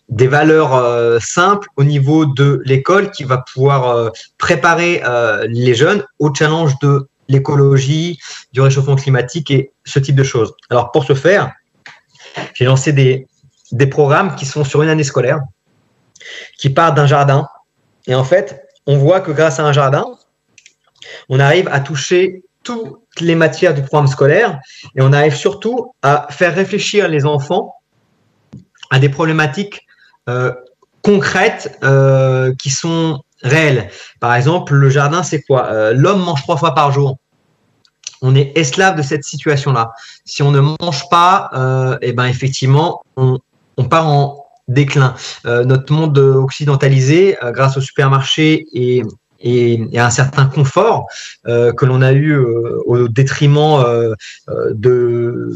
des 0.09 0.27
valeurs 0.27 1.21
simples 1.21 1.67
au 1.77 1.83
niveau 1.83 2.25
de 2.25 2.61
l'école 2.65 3.11
qui 3.11 3.23
va 3.23 3.37
pouvoir 3.37 4.11
préparer 4.39 5.03
les 5.47 5.75
jeunes 5.75 6.03
au 6.17 6.33
challenge 6.33 6.73
de 6.81 7.07
l'écologie, 7.29 8.19
du 8.51 8.59
réchauffement 8.59 8.95
climatique 8.95 9.51
et 9.51 9.71
ce 9.85 9.99
type 9.99 10.15
de 10.15 10.23
choses. 10.23 10.53
Alors 10.69 10.91
pour 10.91 11.05
ce 11.05 11.13
faire, 11.13 11.53
j'ai 12.53 12.65
lancé 12.65 12.91
des, 12.91 13.27
programmes 13.89 14.35
qui 14.35 14.45
sont 14.45 14.63
sur 14.63 14.81
une 14.81 14.89
année 14.89 15.03
scolaire, 15.03 15.39
qui 16.57 16.69
partent 16.69 16.95
d'un 16.95 17.05
jardin. 17.05 17.47
Et 18.07 18.15
en 18.15 18.23
fait, 18.23 18.63
on 18.87 18.97
voit 18.97 19.21
que 19.21 19.31
grâce 19.31 19.59
à 19.59 19.63
un 19.63 19.71
jardin, 19.71 20.05
on 21.29 21.39
arrive 21.39 21.69
à 21.71 21.79
toucher 21.79 22.43
toutes 22.63 22.99
les 23.21 23.35
matières 23.35 23.73
du 23.73 23.81
programme 23.81 24.07
scolaire 24.07 24.59
et 24.95 25.01
on 25.01 25.13
arrive 25.13 25.35
surtout 25.35 25.93
à 26.01 26.27
faire 26.29 26.53
réfléchir 26.53 27.07
les 27.07 27.25
enfants 27.25 27.75
à 28.89 28.99
des 28.99 29.09
problématiques 29.09 29.85
euh, 30.27 30.53
concrètes 31.03 31.77
euh, 31.83 32.53
qui 32.55 32.69
sont 32.69 33.23
réelles. 33.43 33.89
Par 34.19 34.33
exemple, 34.35 34.73
le 34.73 34.89
jardin, 34.89 35.23
c'est 35.23 35.41
quoi? 35.41 35.67
Euh, 35.67 35.93
L'homme 35.93 36.21
mange 36.23 36.41
trois 36.41 36.57
fois 36.57 36.73
par 36.73 36.91
jour. 36.91 37.17
On 38.21 38.35
est 38.35 38.57
esclave 38.57 38.97
de 38.97 39.01
cette 39.01 39.23
situation-là. 39.23 39.91
Si 40.25 40.43
on 40.43 40.51
ne 40.51 40.59
mange 40.59 41.07
pas, 41.09 41.49
euh, 41.53 41.97
et 42.01 42.11
ben 42.11 42.25
effectivement, 42.25 43.01
on, 43.15 43.39
part 43.89 44.07
en 44.07 44.45
déclin. 44.67 45.15
Euh, 45.45 45.63
notre 45.63 45.93
monde 45.93 46.17
occidentalisé, 46.17 47.37
grâce 47.53 47.77
au 47.77 47.81
supermarché 47.81 48.65
et, 48.73 49.03
et, 49.39 49.81
et 49.93 49.99
à 49.99 50.07
un 50.07 50.09
certain 50.09 50.47
confort 50.47 51.07
que 51.45 51.85
l'on 51.85 52.01
a 52.01 52.11
eu 52.11 52.35
au 52.35 53.07
détriment 53.07 53.85
de 54.71 55.53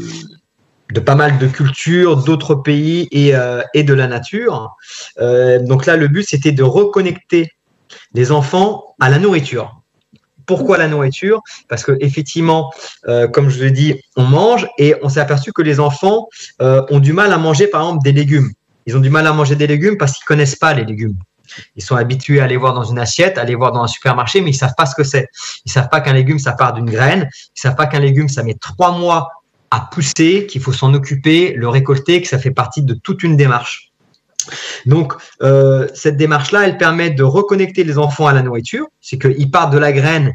pas 1.04 1.14
mal 1.16 1.36
de 1.36 1.48
cultures, 1.48 2.16
d'autres 2.24 2.54
pays 2.54 3.08
et, 3.12 3.34
et 3.74 3.82
de 3.82 3.92
la 3.92 4.06
nature. 4.06 4.74
Donc 5.20 5.84
là, 5.84 5.96
le 5.98 6.08
but, 6.08 6.26
c'était 6.26 6.52
de 6.52 6.62
reconnecter 6.62 7.53
les 8.12 8.32
enfants 8.32 8.94
à 9.00 9.10
la 9.10 9.18
nourriture. 9.18 9.80
Pourquoi 10.46 10.76
la 10.76 10.88
nourriture? 10.88 11.40
Parce 11.68 11.84
que 11.84 11.96
effectivement, 12.00 12.72
euh, 13.08 13.28
comme 13.28 13.48
je 13.48 13.62
l'ai 13.62 13.70
dit, 13.70 14.00
on 14.16 14.24
mange 14.24 14.68
et 14.78 14.94
on 15.02 15.08
s'est 15.08 15.20
aperçu 15.20 15.52
que 15.52 15.62
les 15.62 15.80
enfants 15.80 16.28
euh, 16.60 16.84
ont 16.90 17.00
du 17.00 17.12
mal 17.12 17.32
à 17.32 17.38
manger, 17.38 17.66
par 17.66 17.82
exemple, 17.82 18.04
des 18.04 18.12
légumes. 18.12 18.52
Ils 18.86 18.96
ont 18.96 19.00
du 19.00 19.10
mal 19.10 19.26
à 19.26 19.32
manger 19.32 19.56
des 19.56 19.66
légumes 19.66 19.96
parce 19.96 20.12
qu'ils 20.12 20.24
connaissent 20.24 20.56
pas 20.56 20.74
les 20.74 20.84
légumes. 20.84 21.16
Ils 21.76 21.82
sont 21.82 21.96
habitués 21.96 22.40
à 22.40 22.46
les 22.46 22.56
voir 22.56 22.74
dans 22.74 22.84
une 22.84 22.98
assiette, 22.98 23.38
à 23.38 23.44
les 23.44 23.54
voir 23.54 23.72
dans 23.72 23.82
un 23.82 23.86
supermarché, 23.86 24.40
mais 24.40 24.50
ils 24.50 24.56
savent 24.56 24.74
pas 24.76 24.86
ce 24.86 24.94
que 24.94 25.04
c'est. 25.04 25.28
Ils 25.64 25.72
savent 25.72 25.88
pas 25.88 26.00
qu'un 26.00 26.12
légume 26.12 26.38
ça 26.38 26.52
part 26.52 26.72
d'une 26.72 26.90
graine. 26.90 27.28
Ils 27.56 27.60
savent 27.60 27.76
pas 27.76 27.86
qu'un 27.86 28.00
légume 28.00 28.28
ça 28.28 28.42
met 28.42 28.54
trois 28.54 28.92
mois 28.92 29.28
à 29.70 29.80
pousser, 29.80 30.46
qu'il 30.46 30.60
faut 30.60 30.72
s'en 30.72 30.94
occuper, 30.94 31.52
le 31.54 31.68
récolter, 31.68 32.22
que 32.22 32.28
ça 32.28 32.38
fait 32.38 32.50
partie 32.50 32.82
de 32.82 32.94
toute 32.94 33.22
une 33.22 33.36
démarche. 33.36 33.92
Donc, 34.86 35.14
euh, 35.42 35.86
cette 35.94 36.16
démarche-là, 36.16 36.66
elle 36.66 36.76
permet 36.76 37.10
de 37.10 37.22
reconnecter 37.22 37.84
les 37.84 37.98
enfants 37.98 38.26
à 38.26 38.32
la 38.32 38.42
nourriture. 38.42 38.86
C'est 39.00 39.18
qu'ils 39.18 39.50
partent 39.50 39.72
de 39.72 39.78
la 39.78 39.92
graine, 39.92 40.34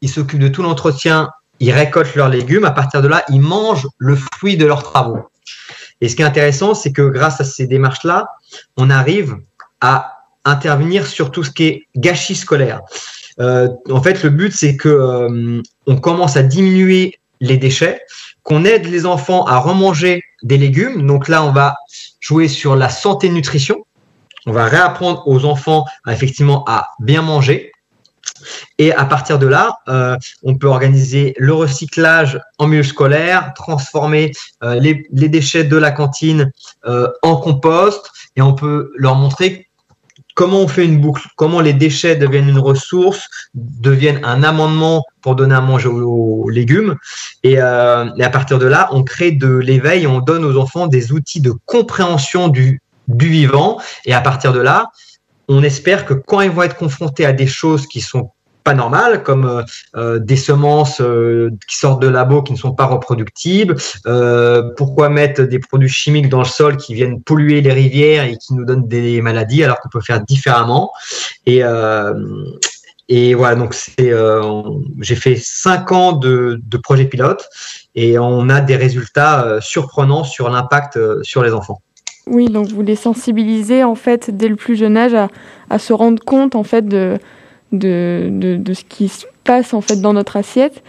ils 0.00 0.08
s'occupent 0.08 0.40
de 0.40 0.48
tout 0.48 0.62
l'entretien, 0.62 1.30
ils 1.60 1.72
récoltent 1.72 2.14
leurs 2.14 2.28
légumes. 2.28 2.64
À 2.64 2.70
partir 2.70 3.02
de 3.02 3.08
là, 3.08 3.24
ils 3.28 3.40
mangent 3.40 3.88
le 3.98 4.16
fruit 4.16 4.56
de 4.56 4.66
leurs 4.66 4.82
travaux. 4.82 5.28
Et 6.00 6.08
ce 6.08 6.16
qui 6.16 6.22
est 6.22 6.26
intéressant, 6.26 6.74
c'est 6.74 6.92
que 6.92 7.02
grâce 7.02 7.40
à 7.40 7.44
ces 7.44 7.66
démarches-là, 7.66 8.28
on 8.76 8.90
arrive 8.90 9.36
à 9.80 10.18
intervenir 10.44 11.06
sur 11.06 11.30
tout 11.30 11.42
ce 11.44 11.50
qui 11.50 11.64
est 11.64 11.88
gâchis 11.96 12.36
scolaire. 12.36 12.80
Euh, 13.40 13.68
en 13.90 14.02
fait, 14.02 14.22
le 14.22 14.30
but, 14.30 14.52
c'est 14.52 14.76
que 14.76 14.88
euh, 14.88 15.62
on 15.86 15.96
commence 15.96 16.36
à 16.36 16.42
diminuer 16.42 17.17
les 17.40 17.56
déchets, 17.56 18.00
qu'on 18.42 18.64
aide 18.64 18.86
les 18.86 19.06
enfants 19.06 19.44
à 19.44 19.58
remanger 19.58 20.22
des 20.42 20.58
légumes. 20.58 21.06
Donc 21.06 21.28
là, 21.28 21.42
on 21.44 21.52
va 21.52 21.76
jouer 22.20 22.48
sur 22.48 22.76
la 22.76 22.88
santé 22.88 23.28
nutrition. 23.28 23.84
On 24.46 24.52
va 24.52 24.64
réapprendre 24.64 25.26
aux 25.26 25.44
enfants 25.44 25.84
effectivement 26.06 26.64
à 26.66 26.90
bien 27.00 27.22
manger. 27.22 27.72
Et 28.78 28.92
à 28.92 29.04
partir 29.04 29.38
de 29.38 29.46
là, 29.46 29.78
euh, 29.88 30.16
on 30.42 30.56
peut 30.56 30.68
organiser 30.68 31.34
le 31.38 31.52
recyclage 31.54 32.40
en 32.58 32.66
milieu 32.66 32.82
scolaire, 32.82 33.52
transformer 33.54 34.32
euh, 34.62 34.74
les, 34.74 35.06
les, 35.10 35.28
déchets 35.28 35.64
de 35.64 35.76
la 35.76 35.90
cantine 35.90 36.52
euh, 36.86 37.08
en 37.22 37.36
compost, 37.36 38.10
et 38.36 38.42
on 38.42 38.54
peut 38.54 38.92
leur 38.96 39.16
montrer 39.16 39.67
comment 40.38 40.60
on 40.60 40.68
fait 40.68 40.84
une 40.84 41.00
boucle, 41.00 41.26
comment 41.34 41.60
les 41.60 41.72
déchets 41.72 42.14
deviennent 42.14 42.48
une 42.48 42.60
ressource, 42.60 43.28
deviennent 43.54 44.20
un 44.24 44.44
amendement 44.44 45.04
pour 45.20 45.34
donner 45.34 45.56
à 45.56 45.60
manger 45.60 45.88
aux, 45.88 46.48
légumes? 46.48 46.94
Et, 47.42 47.56
euh, 47.58 48.08
et, 48.16 48.22
à 48.22 48.30
partir 48.30 48.60
de 48.60 48.66
là, 48.66 48.88
on 48.92 49.02
crée 49.02 49.32
de 49.32 49.48
l'éveil, 49.48 50.06
on 50.06 50.20
donne 50.20 50.44
aux 50.44 50.56
enfants 50.56 50.86
des 50.86 51.10
outils 51.10 51.40
de 51.40 51.52
compréhension 51.66 52.46
du, 52.46 52.80
du 53.08 53.28
vivant. 53.28 53.80
Et 54.04 54.14
à 54.14 54.20
partir 54.20 54.52
de 54.52 54.60
là, 54.60 54.92
on 55.48 55.64
espère 55.64 56.06
que 56.06 56.14
quand 56.14 56.40
ils 56.40 56.52
vont 56.52 56.62
être 56.62 56.76
confrontés 56.76 57.26
à 57.26 57.32
des 57.32 57.48
choses 57.48 57.88
qui 57.88 58.00
sont 58.00 58.30
pas 58.68 58.74
normales, 58.74 59.22
comme 59.28 59.46
euh, 59.96 60.18
des 60.30 60.40
semences 60.50 61.00
euh, 61.00 61.50
qui 61.68 61.76
sortent 61.82 62.02
de 62.06 62.10
labo 62.16 62.42
qui 62.46 62.52
ne 62.52 62.62
sont 62.66 62.74
pas 62.80 62.88
reproductibles, 62.94 63.74
euh, 64.06 64.74
pourquoi 64.76 65.06
mettre 65.20 65.40
des 65.52 65.60
produits 65.68 65.94
chimiques 66.02 66.28
dans 66.28 66.44
le 66.46 66.52
sol 66.58 66.72
qui 66.76 66.92
viennent 66.98 67.18
polluer 67.30 67.58
les 67.66 67.74
rivières 67.82 68.24
et 68.30 68.36
qui 68.42 68.50
nous 68.56 68.66
donnent 68.68 68.88
des 68.98 69.22
maladies 69.28 69.62
alors 69.64 69.78
qu'on 69.80 69.92
peut 69.96 70.06
faire 70.10 70.20
différemment? 70.32 70.84
Et, 71.46 71.60
euh, 71.64 72.12
et 73.08 73.28
voilà, 73.32 73.54
donc 73.62 73.72
c'est, 73.72 74.12
euh, 74.12 74.42
j'ai 75.06 75.18
fait 75.24 75.36
cinq 75.66 75.90
ans 76.00 76.12
de, 76.12 76.60
de 76.72 76.78
projet 76.88 77.06
pilote 77.06 77.42
et 77.94 78.18
on 78.18 78.50
a 78.50 78.60
des 78.60 78.76
résultats 78.76 79.34
euh, 79.46 79.60
surprenants 79.62 80.24
sur 80.24 80.46
l'impact 80.50 80.98
sur 81.22 81.42
les 81.42 81.52
enfants. 81.54 81.80
Oui, 82.26 82.44
donc 82.56 82.66
vous 82.68 82.82
les 82.82 82.96
sensibilisez 82.96 83.82
en 83.82 83.94
fait 83.94 84.22
dès 84.40 84.48
le 84.48 84.56
plus 84.56 84.76
jeune 84.76 84.98
âge 84.98 85.14
à, 85.14 85.28
à 85.70 85.78
se 85.78 85.94
rendre 85.94 86.22
compte 86.22 86.54
en 86.54 86.64
fait 86.72 86.86
de, 86.86 87.16
de, 87.72 88.28
de, 88.30 88.56
de, 88.56 88.72
ce 88.72 88.84
qui 88.84 89.08
se 89.08 89.26
passe 89.44 89.74
en 89.74 89.80
fait 89.80 90.00
dans 90.00 90.12
notre 90.12 90.36
assiette. 90.36 90.82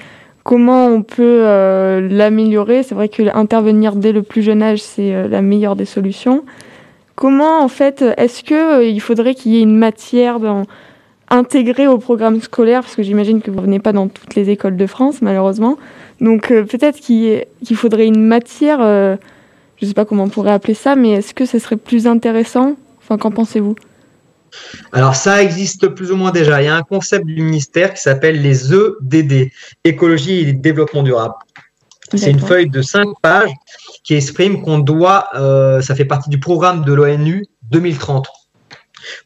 Comment 0.44 0.88
on 0.88 1.04
peut 1.04 1.42
euh, 1.46 2.08
l'améliorer? 2.10 2.84
C'est 2.84 2.96
vrai 2.96 3.10
que 3.10 3.22
intervenir 3.36 3.96
dès 3.96 4.12
le 4.12 4.24
plus 4.24 4.42
jeune 4.42 4.64
âge, 4.64 4.82
c'est 4.82 5.14
euh, 5.14 5.28
la 5.28 5.42
meilleure 5.42 5.76
des 5.76 5.86
solutions. 5.86 6.44
Comment 7.16 7.62
en 7.62 7.68
fait, 7.68 8.04
est-ce 8.18 8.44
que 8.44 8.80
euh, 8.80 8.84
il 8.84 9.02
faudrait 9.02 9.36
qu'il 9.36 9.52
y 9.52 9.60
ait 9.60 9.62
une 9.62 9.78
matière 9.78 10.40
intégrée 11.30 11.88
au 11.88 11.98
programme 11.98 12.42
scolaire? 12.42 12.82
Parce 12.82 12.96
que 12.96 13.04
j'imagine 13.04 13.42
que 13.42 13.52
vous 13.52 13.58
ne 13.58 13.66
venez 13.66 13.80
pas 13.80 13.92
dans 13.92 14.08
toutes 14.08 14.36
les 14.36 14.50
écoles 14.50 14.78
de 14.78 14.88
France, 14.88 15.22
malheureusement. 15.22 15.78
Donc 16.22 16.48
peut-être 16.48 17.00
qu'il 17.00 17.46
qu 17.66 17.76
faudrait 17.76 18.08
une 18.08 18.26
matière, 18.26 18.80
je 18.80 19.18
ne 19.82 19.88
sais 19.88 19.94
pas 19.94 20.06
comment 20.06 20.24
on 20.24 20.30
pourrait 20.30 20.52
appeler 20.52 20.74
ça, 20.74 20.96
mais 20.96 21.12
est-ce 21.12 21.34
que 21.34 21.46
ce 21.46 21.60
serait 21.60 21.78
plus 21.78 22.08
intéressant? 22.08 22.76
Enfin, 23.02 23.18
qu'en 23.18 23.32
pensez-vous? 23.32 23.76
Alors 24.92 25.16
ça 25.16 25.44
existe 25.44 25.88
plus 25.90 26.12
ou 26.12 26.16
moins 26.16 26.32
déjà. 26.32 26.62
Il 26.62 26.66
y 26.66 26.68
a 26.68 26.76
un 26.76 26.84
concept 26.84 27.26
du 27.26 27.42
ministère 27.42 27.94
qui 27.94 28.02
s'appelle 28.02 28.42
les 28.42 28.74
EDD, 28.74 29.52
écologie 29.84 30.40
et 30.40 30.54
développement 30.54 31.04
durable. 31.04 31.36
C'est 32.16 32.32
une 32.32 32.40
feuille 32.40 32.70
de 32.70 32.82
cinq 32.82 33.08
pages 33.22 33.52
qui 34.04 34.16
exprime 34.16 34.64
qu'on 34.64 34.80
doit, 34.80 35.28
euh, 35.36 35.80
ça 35.82 35.94
fait 35.94 36.06
partie 36.06 36.30
du 36.30 36.40
programme 36.40 36.84
de 36.84 36.94
l'ONU 36.94 37.46
2030, 37.70 38.28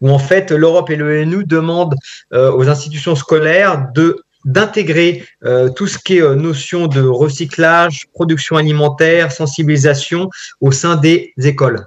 où 0.02 0.10
en 0.10 0.20
fait 0.20 0.52
l'Europe 0.52 0.90
et 0.90 0.98
l'ONU 0.98 1.46
demandent 1.46 1.96
euh, 2.34 2.52
aux 2.52 2.68
institutions 2.68 3.16
scolaires 3.16 3.88
de 3.94 4.22
d'intégrer 4.46 5.26
euh, 5.46 5.70
tout 5.70 5.88
ce 5.88 5.98
qui 5.98 6.18
est 6.18 6.22
euh, 6.22 6.36
notion 6.36 6.88
de 6.88 7.02
recyclage, 7.02 8.08
production 8.14 8.58
alimentaire, 8.58 9.32
sensibilisation 9.32 10.30
au 10.62 10.72
sein 10.72 10.96
des 10.96 11.34
écoles. 11.38 11.86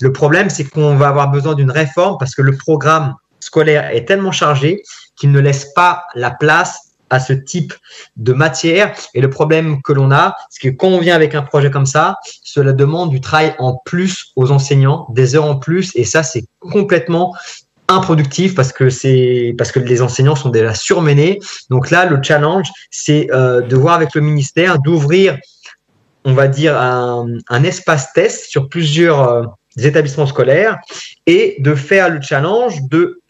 Le 0.00 0.12
problème, 0.12 0.50
c'est 0.50 0.64
qu'on 0.64 0.96
va 0.96 1.08
avoir 1.08 1.30
besoin 1.30 1.54
d'une 1.54 1.70
réforme 1.70 2.16
parce 2.18 2.34
que 2.34 2.42
le 2.42 2.56
programme 2.56 3.14
scolaire 3.40 3.90
est 3.94 4.04
tellement 4.04 4.32
chargé 4.32 4.82
qu'il 5.16 5.32
ne 5.32 5.40
laisse 5.40 5.72
pas 5.74 6.04
la 6.14 6.30
place 6.30 6.88
à 7.10 7.20
ce 7.20 7.32
type 7.32 7.72
de 8.16 8.32
matière. 8.32 8.94
Et 9.14 9.20
le 9.20 9.30
problème 9.30 9.80
que 9.82 9.92
l'on 9.92 10.10
a, 10.10 10.36
c'est 10.50 10.70
que 10.70 10.76
quand 10.76 10.88
on 10.88 11.00
vient 11.00 11.14
avec 11.14 11.34
un 11.34 11.42
projet 11.42 11.70
comme 11.70 11.86
ça, 11.86 12.16
cela 12.42 12.72
demande 12.72 13.10
du 13.10 13.20
travail 13.20 13.54
en 13.58 13.76
plus 13.84 14.32
aux 14.36 14.50
enseignants, 14.50 15.06
des 15.10 15.34
heures 15.34 15.44
en 15.44 15.56
plus, 15.56 15.92
et 15.94 16.04
ça, 16.04 16.22
c'est 16.22 16.44
complètement 16.60 17.34
improductif 17.88 18.54
parce 18.54 18.72
que 18.72 18.90
c'est 18.90 19.54
parce 19.56 19.72
que 19.72 19.80
les 19.80 20.02
enseignants 20.02 20.36
sont 20.36 20.50
déjà 20.50 20.74
surmenés. 20.74 21.40
Donc 21.70 21.90
là, 21.90 22.04
le 22.04 22.22
challenge, 22.22 22.68
c'est 22.90 23.28
euh, 23.32 23.62
de 23.62 23.76
voir 23.76 23.94
avec 23.94 24.14
le 24.14 24.20
ministère 24.20 24.78
d'ouvrir, 24.78 25.38
on 26.24 26.34
va 26.34 26.48
dire 26.48 26.76
un, 26.76 27.62
espace 27.64 28.12
test 28.12 28.50
sur 28.50 28.68
plusieurs 28.68 29.28
euh, 29.28 29.42
établissements 29.78 30.26
scolaires 30.26 30.76
et 31.26 31.56
de 31.60 31.74
faire 31.74 32.10
le 32.10 32.20
challenge 32.20 32.82
de 32.90 33.20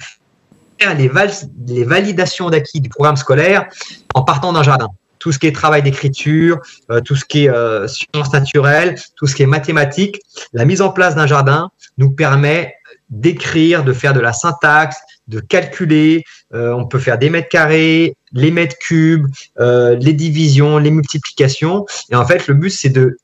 faire 0.81 0.95
les, 0.97 1.09
val 1.09 1.31
les 1.67 1.85
validations 1.85 2.51
d'acquis 2.51 2.81
du 2.81 2.89
programme 2.89 3.17
scolaire 3.17 3.67
en 4.15 4.23
partant 4.23 4.53
d'un 4.53 4.63
jardin. 4.63 4.89
Tout 5.19 5.33
ce 5.33 5.39
qui 5.39 5.49
est 5.49 5.53
travail 5.53 5.83
d'écriture, 5.83 6.59
euh, 6.91 7.01
tout 7.01 7.17
ce 7.17 7.25
qui 7.25 7.45
est 7.45 7.51
euh, 7.51 7.89
sciences 7.89 8.33
naturelles, 8.33 8.95
tout 9.17 9.27
ce 9.27 9.35
qui 9.35 9.43
est 9.43 9.47
mathématiques, 9.47 10.21
la 10.53 10.65
mise 10.65 10.81
en 10.81 10.91
place 10.91 11.17
d'un 11.17 11.27
jardin 11.27 11.71
nous 11.99 12.11
permet 12.11 12.75
d'écrire, 13.11 13.85
de 13.85 13.93
faire 13.93 14.13
de 14.13 14.21
la 14.21 14.33
syntaxe, 14.33 14.99
de 15.29 15.41
calculer. 15.41 16.25
Euh, 16.55 16.73
on 16.73 16.87
peut 16.87 16.99
faire 16.99 17.19
des 17.19 17.31
mètres 17.31 17.49
carrés, 17.49 18.17
les 18.33 18.51
mètres 18.51 18.77
cubes, 18.79 19.27
euh, 19.61 19.97
les 19.97 20.13
divisions, 20.13 20.79
les 20.79 20.91
multiplications. 20.91 21.87
Et 22.11 22.17
en 22.17 22.25
fait, 22.25 22.47
le 22.49 22.55
but, 22.55 22.71
c'est 22.71 22.89
de 22.89 23.19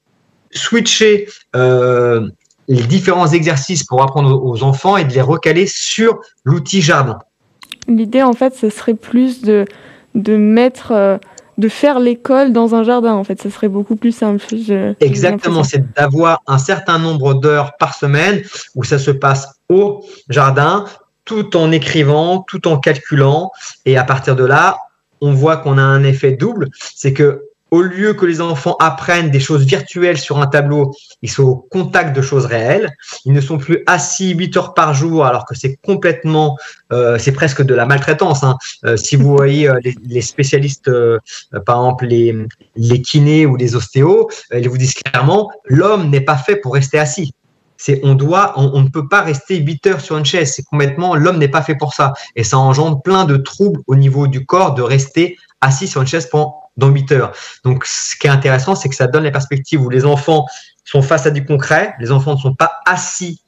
switcher 0.53 1.29
euh, 1.57 2.29
les 2.69 2.83
différents 2.83 3.29
exercices 3.29 3.85
pour 3.85 4.03
apprendre 4.03 4.43
aux 4.45 4.63
enfants 4.63 4.97
et 4.97 5.05
de 5.05 5.13
les 5.13 5.21
recaler 5.21 5.67
sur 5.67 6.21
l'outil 6.45 6.81
jardin. 6.81 7.19
L'idée, 7.89 8.23
en 8.23 8.33
fait, 8.33 8.55
ce 8.55 8.71
serait 8.71 8.95
plus 8.95 9.43
de, 9.43 9.67
de 10.15 10.37
mettre, 10.37 11.19
de 11.59 11.69
faire 11.69 11.99
l'école 12.01 12.53
dans 12.53 12.75
un 12.75 12.83
jardin. 12.83 13.13
En 13.13 13.25
fait, 13.25 13.43
ce 13.43 13.51
serait 13.51 13.69
beaucoup 13.69 13.97
plus 13.97 14.13
simple. 14.13 14.43
Je, 14.51 14.95
Exactement, 15.01 15.65
c'est 15.65 15.93
d'avoir 15.95 16.41
un 16.47 16.59
certain 16.59 16.99
nombre 16.99 17.35
d'heures 17.35 17.77
par 17.77 17.95
semaine 17.95 18.43
où 18.75 18.85
ça 18.85 18.99
se 18.99 19.11
passe 19.11 19.49
au 19.69 20.05
jardin, 20.29 20.85
tout 21.25 21.57
en 21.57 21.73
écrivant, 21.73 22.41
tout 22.41 22.69
en 22.69 22.79
calculant. 22.79 23.51
Et 23.85 23.97
à 23.97 24.05
partir 24.05 24.37
de 24.37 24.45
là, 24.45 24.79
on 25.21 25.33
voit 25.33 25.57
qu'on 25.57 25.79
a 25.79 25.83
un 25.83 26.05
effet 26.05 26.33
double. 26.33 26.69
C'est 26.95 27.13
que 27.13 27.43
au 27.75 27.83
lieu 27.83 28.15
que 28.15 28.25
les 28.25 28.41
enfants 28.41 28.77
apprennent 28.79 29.33
des 29.33 29.41
choses 29.41 29.65
virtuelles 29.65 30.19
sur 30.19 30.39
un 30.39 30.47
tableau, 30.47 30.93
ils 31.23 31.31
sont 31.31 31.43
au 31.43 31.57
contact 31.57 32.15
de 32.15 32.23
choses 32.23 32.47
réelles. 32.47 32.93
Ils 33.25 33.33
ne 33.33 33.41
sont 33.41 33.59
plus 33.59 33.83
assis 33.87 34.33
8 34.33 34.57
heures 34.57 34.75
par 34.75 34.95
jour, 34.95 35.27
alors 35.27 35.45
que 35.45 35.57
c'est 35.57 35.77
complètement, 35.85 36.57
euh, 36.93 37.19
c'est 37.19 37.33
presque 37.33 37.63
de 37.63 37.75
la 37.75 37.85
maltraitance. 37.85 38.45
Hein. 38.45 38.59
Euh, 38.85 38.97
si 38.97 39.17
vous 39.17 39.37
voyez 39.37 39.69
euh, 39.69 39.81
les, 39.83 39.97
les, 40.07 40.21
spécialistes, 40.21 40.87
euh, 40.87 41.19
par 41.67 41.79
exemple 41.79 42.07
les, 42.07 42.47
les 42.77 43.03
kinés 43.03 43.45
ou 43.45 43.57
les 43.57 43.75
ostéos, 43.75 44.29
ils 44.55 44.69
vous 44.69 44.79
disent 44.79 44.95
clairement, 44.95 45.51
l'homme 45.65 46.11
n'est 46.11 46.21
pas 46.21 46.37
fait 46.37 46.55
pour 46.55 46.75
rester 46.75 47.01
assis. 47.01 47.35
C'est 47.77 48.01
on 48.03 48.15
doit, 48.15 48.55
on, 48.57 48.83
ne 48.83 48.89
peut 48.89 49.09
pas 49.09 49.23
rester 49.23 49.57
8 49.57 49.87
heures 49.87 50.01
sur 50.01 50.17
une 50.17 50.25
chaise. 50.25 50.53
C'est 50.55 50.63
complètement, 50.63 51.17
l'homme 51.17 51.39
n'est 51.39 51.49
pas 51.49 51.63
fait 51.63 51.75
pour 51.75 51.95
ça. 51.95 52.13
Et 52.37 52.45
ça 52.45 52.59
engendre 52.59 53.03
plein 53.03 53.25
de 53.25 53.37
troubles 53.37 53.81
au 53.87 53.97
niveau 53.97 54.27
du 54.27 54.47
corps 54.47 54.75
de 54.75 54.83
rester 54.83 55.37
assis 55.61 55.89
sur 55.89 56.01
une 56.01 56.07
chaise 56.07 56.29
pendant 56.29 56.61
dans 56.77 56.89
8 56.89 57.13
heures. 57.13 57.33
Donc, 57.65 57.85
ce 57.87 58.17
qui 58.17 58.27
est 58.27 58.31
intéressant, 58.31 58.75
c'est 58.75 58.89
que 58.89 58.95
ça 58.95 59.07
donne 59.07 59.25
les 59.25 59.31
perspectives 59.31 59.81
où 59.81 59.89
les 59.89 60.05
enfants 60.05 60.47
sont 60.85 61.03
face 61.03 61.27
à 61.27 61.31
du 61.31 61.45
concret, 61.45 61.95
les 62.01 62.11
enfants 62.11 62.35
ne 62.35 62.41
sont 62.41 62.55
pas 62.55 62.81
assis 62.87 63.41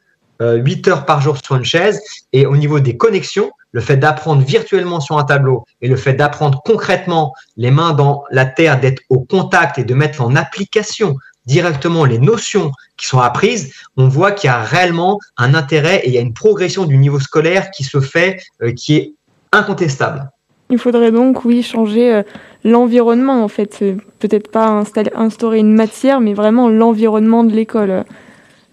euh, 0.42 0.56
8 0.56 0.88
heures 0.88 1.06
par 1.06 1.20
jour 1.20 1.36
sur 1.42 1.56
une 1.56 1.64
chaise, 1.64 2.00
et 2.32 2.46
au 2.46 2.56
niveau 2.56 2.80
des 2.80 2.96
connexions, 2.96 3.50
le 3.72 3.80
fait 3.80 3.96
d'apprendre 3.96 4.42
virtuellement 4.42 5.00
sur 5.00 5.18
un 5.18 5.24
tableau 5.24 5.64
et 5.82 5.88
le 5.88 5.96
fait 5.96 6.14
d'apprendre 6.14 6.62
concrètement 6.64 7.34
les 7.56 7.70
mains 7.70 7.92
dans 7.92 8.24
la 8.30 8.46
terre, 8.46 8.80
d'être 8.80 9.02
au 9.10 9.20
contact 9.20 9.78
et 9.78 9.84
de 9.84 9.94
mettre 9.94 10.22
en 10.22 10.34
application 10.34 11.16
directement 11.46 12.04
les 12.04 12.18
notions 12.18 12.72
qui 12.96 13.06
sont 13.06 13.20
apprises, 13.20 13.72
on 13.96 14.08
voit 14.08 14.32
qu'il 14.32 14.48
y 14.48 14.52
a 14.52 14.62
réellement 14.62 15.18
un 15.36 15.54
intérêt 15.54 16.00
et 16.04 16.08
il 16.08 16.14
y 16.14 16.18
a 16.18 16.20
une 16.20 16.34
progression 16.34 16.84
du 16.84 16.96
niveau 16.98 17.20
scolaire 17.20 17.70
qui 17.70 17.84
se 17.84 18.00
fait, 18.00 18.40
euh, 18.62 18.72
qui 18.72 18.96
est 18.96 19.12
incontestable. 19.52 20.30
Il 20.70 20.78
faudrait 20.78 21.12
donc, 21.12 21.44
oui, 21.44 21.62
changer 21.62 22.12
euh, 22.12 22.22
l'environnement, 22.64 23.44
en 23.44 23.48
fait. 23.48 23.84
Peut-être 24.18 24.50
pas 24.50 24.66
installer, 24.66 25.12
instaurer 25.14 25.58
une 25.58 25.74
matière, 25.74 26.20
mais 26.20 26.34
vraiment 26.34 26.68
l'environnement 26.68 27.44
de 27.44 27.52
l'école, 27.52 28.04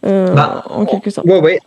euh, 0.06 0.34
bah, 0.34 0.64
en 0.70 0.86
quelque 0.86 1.12
sorte. 1.12 1.28
Oui, 1.30 1.40
oui. 1.44 1.58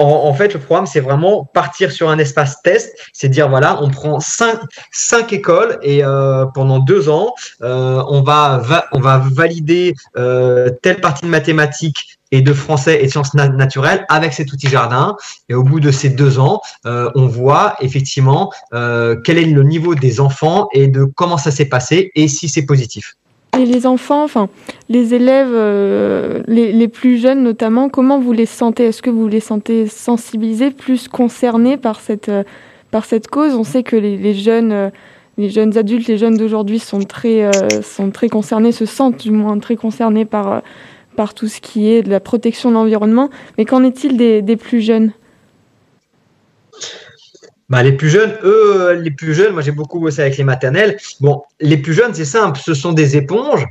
En, 0.00 0.32
fait, 0.32 0.54
le 0.54 0.60
programme, 0.60 0.86
c'est 0.86 1.00
vraiment 1.00 1.44
partir 1.44 1.90
sur 1.90 2.08
un 2.08 2.18
espace 2.18 2.62
test. 2.62 2.96
C'est 3.12 3.28
dire, 3.28 3.48
voilà, 3.48 3.82
on 3.82 3.90
prend 3.90 4.20
cinq, 4.20 4.60
cinq 4.92 5.32
écoles 5.32 5.78
et 5.82 6.04
euh, 6.04 6.46
pendant 6.46 6.78
deux 6.78 7.08
ans, 7.08 7.34
euh, 7.62 8.02
on, 8.08 8.22
va 8.22 8.62
on 8.92 9.00
va 9.00 9.18
valider 9.18 9.94
euh, 10.16 10.70
telle 10.82 11.00
partie 11.00 11.24
de 11.24 11.30
mathématiques 11.30 12.18
et 12.30 12.42
de 12.42 12.52
français 12.52 13.02
et 13.02 13.06
de 13.06 13.10
sciences 13.10 13.34
nat 13.34 13.48
naturelles 13.48 14.06
avec 14.08 14.34
cet 14.34 14.52
outil 14.52 14.68
jardin. 14.68 15.16
Et 15.48 15.54
au 15.54 15.64
bout 15.64 15.80
de 15.80 15.90
ces 15.90 16.10
deux 16.10 16.38
ans, 16.38 16.60
euh, 16.86 17.10
on 17.16 17.26
voit 17.26 17.74
effectivement 17.80 18.52
quel 18.70 19.38
est 19.38 19.46
le 19.46 19.62
niveau 19.64 19.96
des 19.96 20.20
enfants 20.20 20.68
et 20.72 20.86
de 20.86 21.04
comment 21.04 21.38
ça 21.38 21.50
s'est 21.50 21.68
passé 21.68 22.12
et 22.14 22.28
si 22.28 22.48
c'est 22.48 22.66
positif. 22.66 23.16
Et 23.58 23.66
les 23.66 23.86
enfants, 23.86 24.22
enfin 24.22 24.48
les 24.88 25.14
élèves, 25.14 25.50
euh, 25.50 26.42
les, 26.46 26.86
plus 26.86 27.18
jeunes 27.18 27.42
notamment, 27.42 27.88
comment 27.88 28.20
vous 28.20 28.32
les 28.32 28.46
sentez? 28.46 28.84
Est-ce 28.86 29.02
que 29.02 29.10
vous 29.10 29.26
les 29.26 29.40
sentez 29.40 29.88
sensibilisés, 29.88 30.70
plus 30.70 31.08
concernés 31.08 31.76
par 31.76 31.98
cette, 31.98 32.28
euh, 32.28 32.44
par 32.92 33.04
cette 33.04 33.26
cause? 33.26 33.54
On 33.54 33.64
sait 33.64 33.82
que 33.82 33.96
les, 33.96 34.32
jeunes, 34.32 34.70
euh, 34.70 34.90
les 35.38 35.50
jeunes 35.50 35.76
adultes, 35.76 36.06
les 36.06 36.18
jeunes 36.18 36.36
d'aujourd'hui 36.36 36.78
sont 36.78 37.00
très, 37.00 37.50
sont 37.82 38.10
très 38.10 38.28
concernés, 38.28 38.70
se 38.70 38.86
sentent 38.86 39.20
du 39.20 39.32
moins 39.32 39.58
très 39.58 39.74
concernés 39.74 40.24
par, 40.24 40.62
par 41.16 41.34
tout 41.34 41.48
ce 41.48 41.60
qui 41.60 41.90
est 41.90 42.04
de 42.04 42.10
la 42.10 42.20
protection 42.20 42.68
de 42.68 42.74
l'environnement. 42.74 43.28
Mais 43.56 43.64
qu'en 43.64 43.82
est-il 43.82 44.16
des 44.16 44.56
plus 44.56 44.80
jeunes? 44.80 45.10
Bah, 47.68 47.82
les 47.82 47.92
plus 47.92 48.08
jeunes, 48.08 48.34
eux, 48.42 48.92
les 48.92 49.10
plus 49.10 49.34
jeunes, 49.34 49.52
moi 49.52 49.62
j'ai 49.62 49.72
beaucoup 49.72 50.00
bossé 50.00 50.22
avec 50.22 50.36
les 50.36 50.44
maternelles. 50.44 50.96
Bon, 51.20 51.42
les 51.60 51.76
plus 51.76 51.92
jeunes, 51.92 52.14
c'est 52.14 52.24
simple, 52.24 52.58
ce 52.62 52.74
sont 52.74 52.92
des 52.92 53.16
éponges 53.16 53.66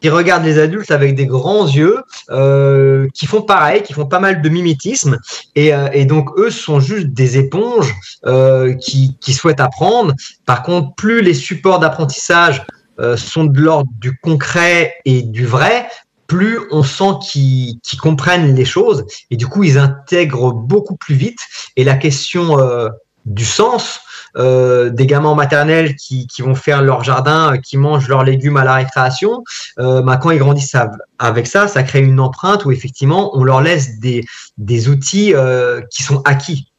qui 0.00 0.08
regardent 0.08 0.44
les 0.44 0.58
adultes 0.58 0.90
avec 0.90 1.14
des 1.14 1.26
grands 1.26 1.66
yeux, 1.66 1.98
euh, 2.30 3.08
qui 3.14 3.26
font 3.26 3.42
pareil, 3.42 3.82
qui 3.82 3.92
font 3.92 4.06
pas 4.06 4.20
mal 4.20 4.42
de 4.42 4.48
mimétisme, 4.48 5.18
et, 5.56 5.74
euh, 5.74 5.88
et 5.92 6.04
donc 6.04 6.30
eux 6.38 6.50
sont 6.50 6.80
juste 6.80 7.08
des 7.08 7.36
éponges 7.36 7.94
euh, 8.24 8.74
qui, 8.74 9.16
qui, 9.20 9.34
souhaitent 9.34 9.60
apprendre. 9.60 10.14
Par 10.46 10.62
contre, 10.62 10.94
plus 10.94 11.20
les 11.20 11.34
supports 11.34 11.80
d'apprentissage 11.80 12.64
euh, 13.00 13.16
sont 13.16 13.44
de 13.44 13.60
l'ordre 13.60 13.90
du 14.00 14.16
concret 14.18 14.94
et 15.04 15.22
du 15.22 15.46
vrai, 15.46 15.88
plus 16.26 16.60
on 16.70 16.82
sent 16.82 17.18
qu'ils 17.22 17.80
qu 17.80 17.96
comprennent 17.96 18.54
les 18.54 18.64
choses, 18.64 19.04
et 19.30 19.36
du 19.36 19.46
coup 19.46 19.64
ils 19.64 19.78
intègrent 19.78 20.52
beaucoup 20.52 20.96
plus 20.96 21.14
vite. 21.14 21.40
Et 21.76 21.84
la 21.84 21.96
question 21.96 22.58
euh, 22.58 22.88
du 23.28 23.44
sens 23.44 24.00
euh, 24.36 24.90
des 24.90 25.06
gamins 25.06 25.34
maternels 25.34 25.96
qui, 25.96 26.26
vont 26.40 26.54
faire 26.54 26.82
leur 26.82 27.02
jardin, 27.02 27.58
qui 27.58 27.76
mangent 27.76 28.08
leurs 28.08 28.24
légumes 28.24 28.56
à 28.56 28.64
la 28.64 28.74
récréation, 28.74 29.42
euh, 29.78 30.02
bah, 30.02 30.16
quand 30.16 30.30
ils 30.30 30.38
grandissent 30.38 30.76
avec 31.18 31.46
ça, 31.46 31.66
ça 31.68 31.82
crée 31.82 32.00
une 32.00 32.20
empreinte 32.20 32.64
où 32.64 32.72
effectivement 32.72 33.36
on 33.36 33.44
leur 33.44 33.62
laisse 33.62 33.98
des, 33.98 34.88
outils 34.88 35.34
euh, 35.34 35.80
qui 35.90 36.02
sont 36.02 36.22
acquis. 36.24 36.70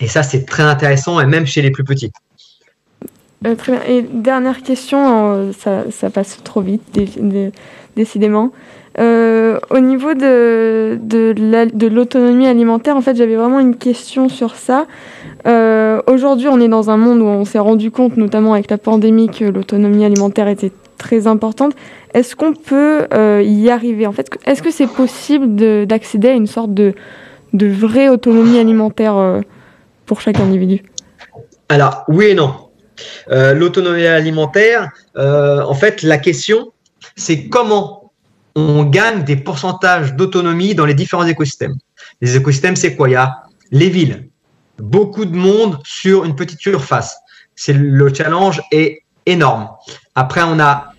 Et 0.00 0.08
ça, 0.08 0.22
c'est 0.22 0.44
très 0.44 0.64
intéressant, 0.64 1.20
et 1.20 1.26
même 1.26 1.46
chez 1.46 1.62
les 1.62 1.70
plus 1.70 1.84
petits. 1.84 2.12
Euh, 3.46 3.54
très 3.54 3.72
bien. 3.72 3.82
Et 3.86 4.02
dernière 4.02 4.62
question, 4.62 5.52
ça 5.52 6.10
passe 6.10 6.38
trop 6.44 6.60
vite, 6.60 6.82
décidément. 7.96 8.52
Euh, 8.98 9.58
au 9.70 9.78
niveau 9.78 10.14
de, 10.14 10.98
de 11.02 11.86
l'autonomie 11.86 12.46
alimentaire, 12.46 12.96
en 12.96 13.02
fait, 13.02 13.14
j'avais 13.16 13.36
vraiment 13.36 13.60
une 13.60 13.76
question 13.76 14.28
sur 14.28 14.54
ça. 14.54 14.86
Euh, 15.46 16.00
Aujourd'hui, 16.06 16.48
on 16.48 16.60
est 16.60 16.68
dans 16.68 16.90
un 16.90 16.96
monde 16.96 17.20
où 17.20 17.26
on 17.26 17.44
s'est 17.44 17.58
rendu 17.58 17.90
compte, 17.90 18.16
notamment 18.16 18.54
avec 18.54 18.70
la 18.70 18.78
pandémie, 18.78 19.28
que 19.28 19.44
l'autonomie 19.44 20.04
alimentaire 20.04 20.48
était 20.48 20.72
très 20.98 21.26
importante. 21.26 21.74
Est-ce 22.14 22.34
qu'on 22.34 22.54
peut 22.54 23.06
euh, 23.12 23.42
y 23.44 23.70
arriver? 23.70 24.06
En 24.06 24.12
fait, 24.12 24.30
est-ce 24.46 24.62
que 24.62 24.70
c'est 24.70 24.86
possible 24.86 25.86
d'accéder 25.86 26.28
à 26.28 26.32
une 26.32 26.46
sorte 26.46 26.72
de, 26.72 26.94
de 27.52 27.66
vraie 27.66 28.08
autonomie 28.08 28.58
alimentaire 28.58 29.42
pour 30.06 30.20
chaque 30.22 30.40
individu? 30.40 30.82
Alors, 31.68 32.04
oui 32.08 32.26
et 32.26 32.34
non. 32.34 32.54
L'autonomie 33.28 34.06
alimentaire, 34.06 34.88
en 35.16 35.74
fait, 35.74 36.02
la 36.02 36.16
question, 36.16 36.72
c'est 37.14 37.48
comment 37.48 38.05
on 38.56 38.84
gagne 38.84 39.22
des 39.22 39.36
pourcentages 39.36 40.14
d'autonomie 40.14 40.74
dans 40.74 40.86
les 40.86 40.94
différents 40.94 41.26
écosystèmes. 41.26 41.76
Les 42.22 42.36
écosystèmes, 42.36 42.74
c'est 42.74 42.96
quoi? 42.96 43.08
Il 43.08 43.12
y 43.12 43.16
a 43.16 43.42
les 43.70 43.90
villes, 43.90 44.30
beaucoup 44.78 45.26
de 45.26 45.36
monde 45.36 45.78
sur 45.84 46.24
une 46.24 46.34
petite 46.34 46.60
surface. 46.60 47.18
C'est 47.54 47.74
le 47.74 48.12
challenge 48.12 48.62
est 48.72 49.02
énorme. 49.26 49.68
Après, 50.14 50.42
on 50.42 50.58
a 50.58 50.92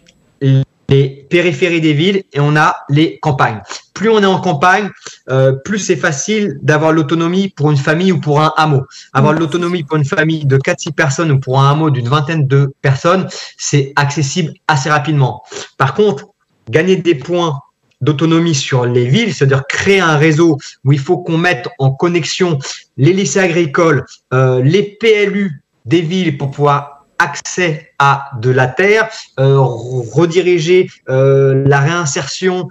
les 0.89 1.25
périphéries 1.29 1.81
des 1.81 1.93
villes 1.93 2.23
et 2.31 2.39
on 2.39 2.55
a 2.55 2.77
les 2.89 3.19
campagnes. 3.19 3.61
plus 3.93 4.09
on 4.09 4.21
est 4.21 4.27
en 4.27 4.39
campagne, 4.39 4.91
euh, 5.29 5.53
plus 5.53 5.79
c'est 5.79 5.95
facile 5.95 6.59
d'avoir 6.61 6.91
l'autonomie 6.91 7.49
pour 7.49 7.71
une 7.71 7.77
famille 7.77 8.11
ou 8.11 8.21
pour 8.21 8.39
un 8.39 8.53
hameau. 8.55 8.85
Avoir 9.11 9.33
l'autonomie 9.33 9.83
pour 9.83 9.97
une 9.97 10.05
famille 10.05 10.45
de 10.45 10.57
4-6 10.57 10.93
personnes 10.93 11.31
ou 11.31 11.39
pour 11.39 11.59
un 11.59 11.71
hameau 11.71 11.89
d'une 11.89 12.07
vingtaine 12.07 12.45
de 12.45 12.71
personnes, 12.83 13.27
c'est 13.57 13.93
accessible 13.95 14.53
assez 14.67 14.91
rapidement. 14.91 15.41
Par 15.77 15.95
contre, 15.95 16.27
gagner 16.69 16.97
des 16.97 17.15
points 17.15 17.59
d'autonomie 18.01 18.55
sur 18.55 18.85
les 18.85 19.05
villes, 19.05 19.33
c'est-à-dire 19.33 19.65
créer 19.67 19.99
un 19.99 20.17
réseau 20.17 20.57
où 20.83 20.93
il 20.93 20.99
faut 20.99 21.17
qu'on 21.17 21.37
mette 21.37 21.67
en 21.79 21.91
connexion 21.91 22.59
les 22.97 23.13
lycées 23.13 23.39
agricoles, 23.39 24.05
euh, 24.33 24.61
les 24.61 24.83
PLU 24.83 25.63
des 25.85 26.01
villes 26.01 26.37
pour 26.37 26.51
pouvoir 26.51 27.05
accès 27.19 27.93
à 27.97 28.29
de 28.39 28.51
la 28.51 28.67
terre, 28.67 29.09
euh, 29.39 29.57
rediriger 29.57 30.91
euh, 31.09 31.63
la 31.65 31.79
réinsertion 31.79 32.67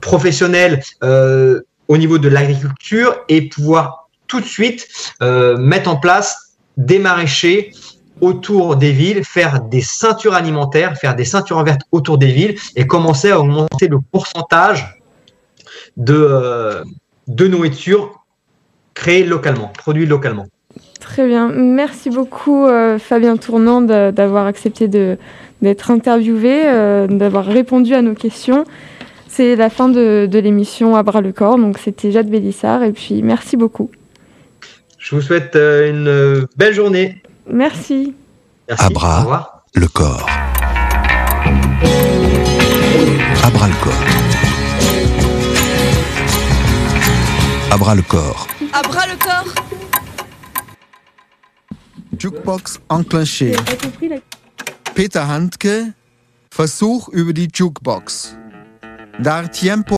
professionnelle 0.00 0.82
au 1.88 1.96
niveau 1.96 2.18
de 2.18 2.28
l'agriculture 2.28 3.16
et 3.28 3.48
pouvoir 3.48 4.08
tout 4.26 4.40
de 4.40 4.46
suite 4.46 4.88
mettre 5.20 5.88
en 5.88 5.96
place 5.96 6.56
des 6.76 6.98
maraîchers 6.98 7.72
autour 8.20 8.76
des 8.76 8.92
villes, 8.92 9.24
faire 9.24 9.60
des 9.60 9.80
ceintures 9.80 10.34
alimentaires, 10.34 10.96
faire 10.96 11.14
des 11.14 11.24
ceintures 11.24 11.62
vertes 11.62 11.82
autour 11.92 12.18
des 12.18 12.28
villes 12.28 12.56
et 12.74 12.86
commencer 12.86 13.30
à 13.30 13.40
augmenter 13.40 13.88
le 13.88 13.98
pourcentage 14.00 15.00
de, 15.96 16.14
euh, 16.14 16.84
de 17.28 17.46
nourriture 17.46 18.24
créée 18.94 19.24
localement, 19.24 19.68
produite 19.68 20.08
localement. 20.08 20.46
Très 21.00 21.26
bien. 21.26 21.48
Merci 21.48 22.10
beaucoup, 22.10 22.66
euh, 22.66 22.98
Fabien 22.98 23.36
Tournant, 23.36 23.80
d'avoir 23.82 24.46
accepté 24.46 24.88
d'être 24.88 25.90
interviewé, 25.90 26.62
euh, 26.66 27.06
d'avoir 27.06 27.44
répondu 27.44 27.94
à 27.94 28.02
nos 28.02 28.14
questions. 28.14 28.64
C'est 29.28 29.54
la 29.54 29.68
fin 29.68 29.88
de, 29.88 30.26
de 30.30 30.38
l'émission 30.38 30.96
À 30.96 31.02
bras 31.02 31.20
le 31.20 31.32
corps. 31.32 31.58
Donc, 31.58 31.78
c'était 31.78 32.10
Jade 32.10 32.30
Bélissard. 32.30 32.82
Et 32.82 32.92
puis, 32.92 33.22
merci 33.22 33.56
beaucoup. 33.56 33.90
Je 34.98 35.14
vous 35.14 35.20
souhaite 35.20 35.54
une 35.54 36.46
belle 36.56 36.74
journée. 36.74 37.22
Merci. 37.48 38.14
Revoir. 38.68 39.62
le 39.74 39.86
corps. 39.86 40.26
À 43.44 43.50
bras 43.50 43.68
le 43.68 43.74
corps. 43.82 43.94
À 47.70 47.76
bras 47.76 47.94
le 47.94 48.02
corps. 48.02 48.46
À 48.72 48.82
bras 48.82 49.06
le 49.06 49.16
corps 49.16 49.54
Jukebox 52.18 52.80
enclenché. 52.88 53.54
Peter 54.94 55.20
Handke, 55.28 55.92
Versuch 56.50 57.08
über 57.08 57.32
die 57.32 57.48
Jukebox. 57.52 58.36
Dar 59.22 59.50
tiempo 59.52 59.94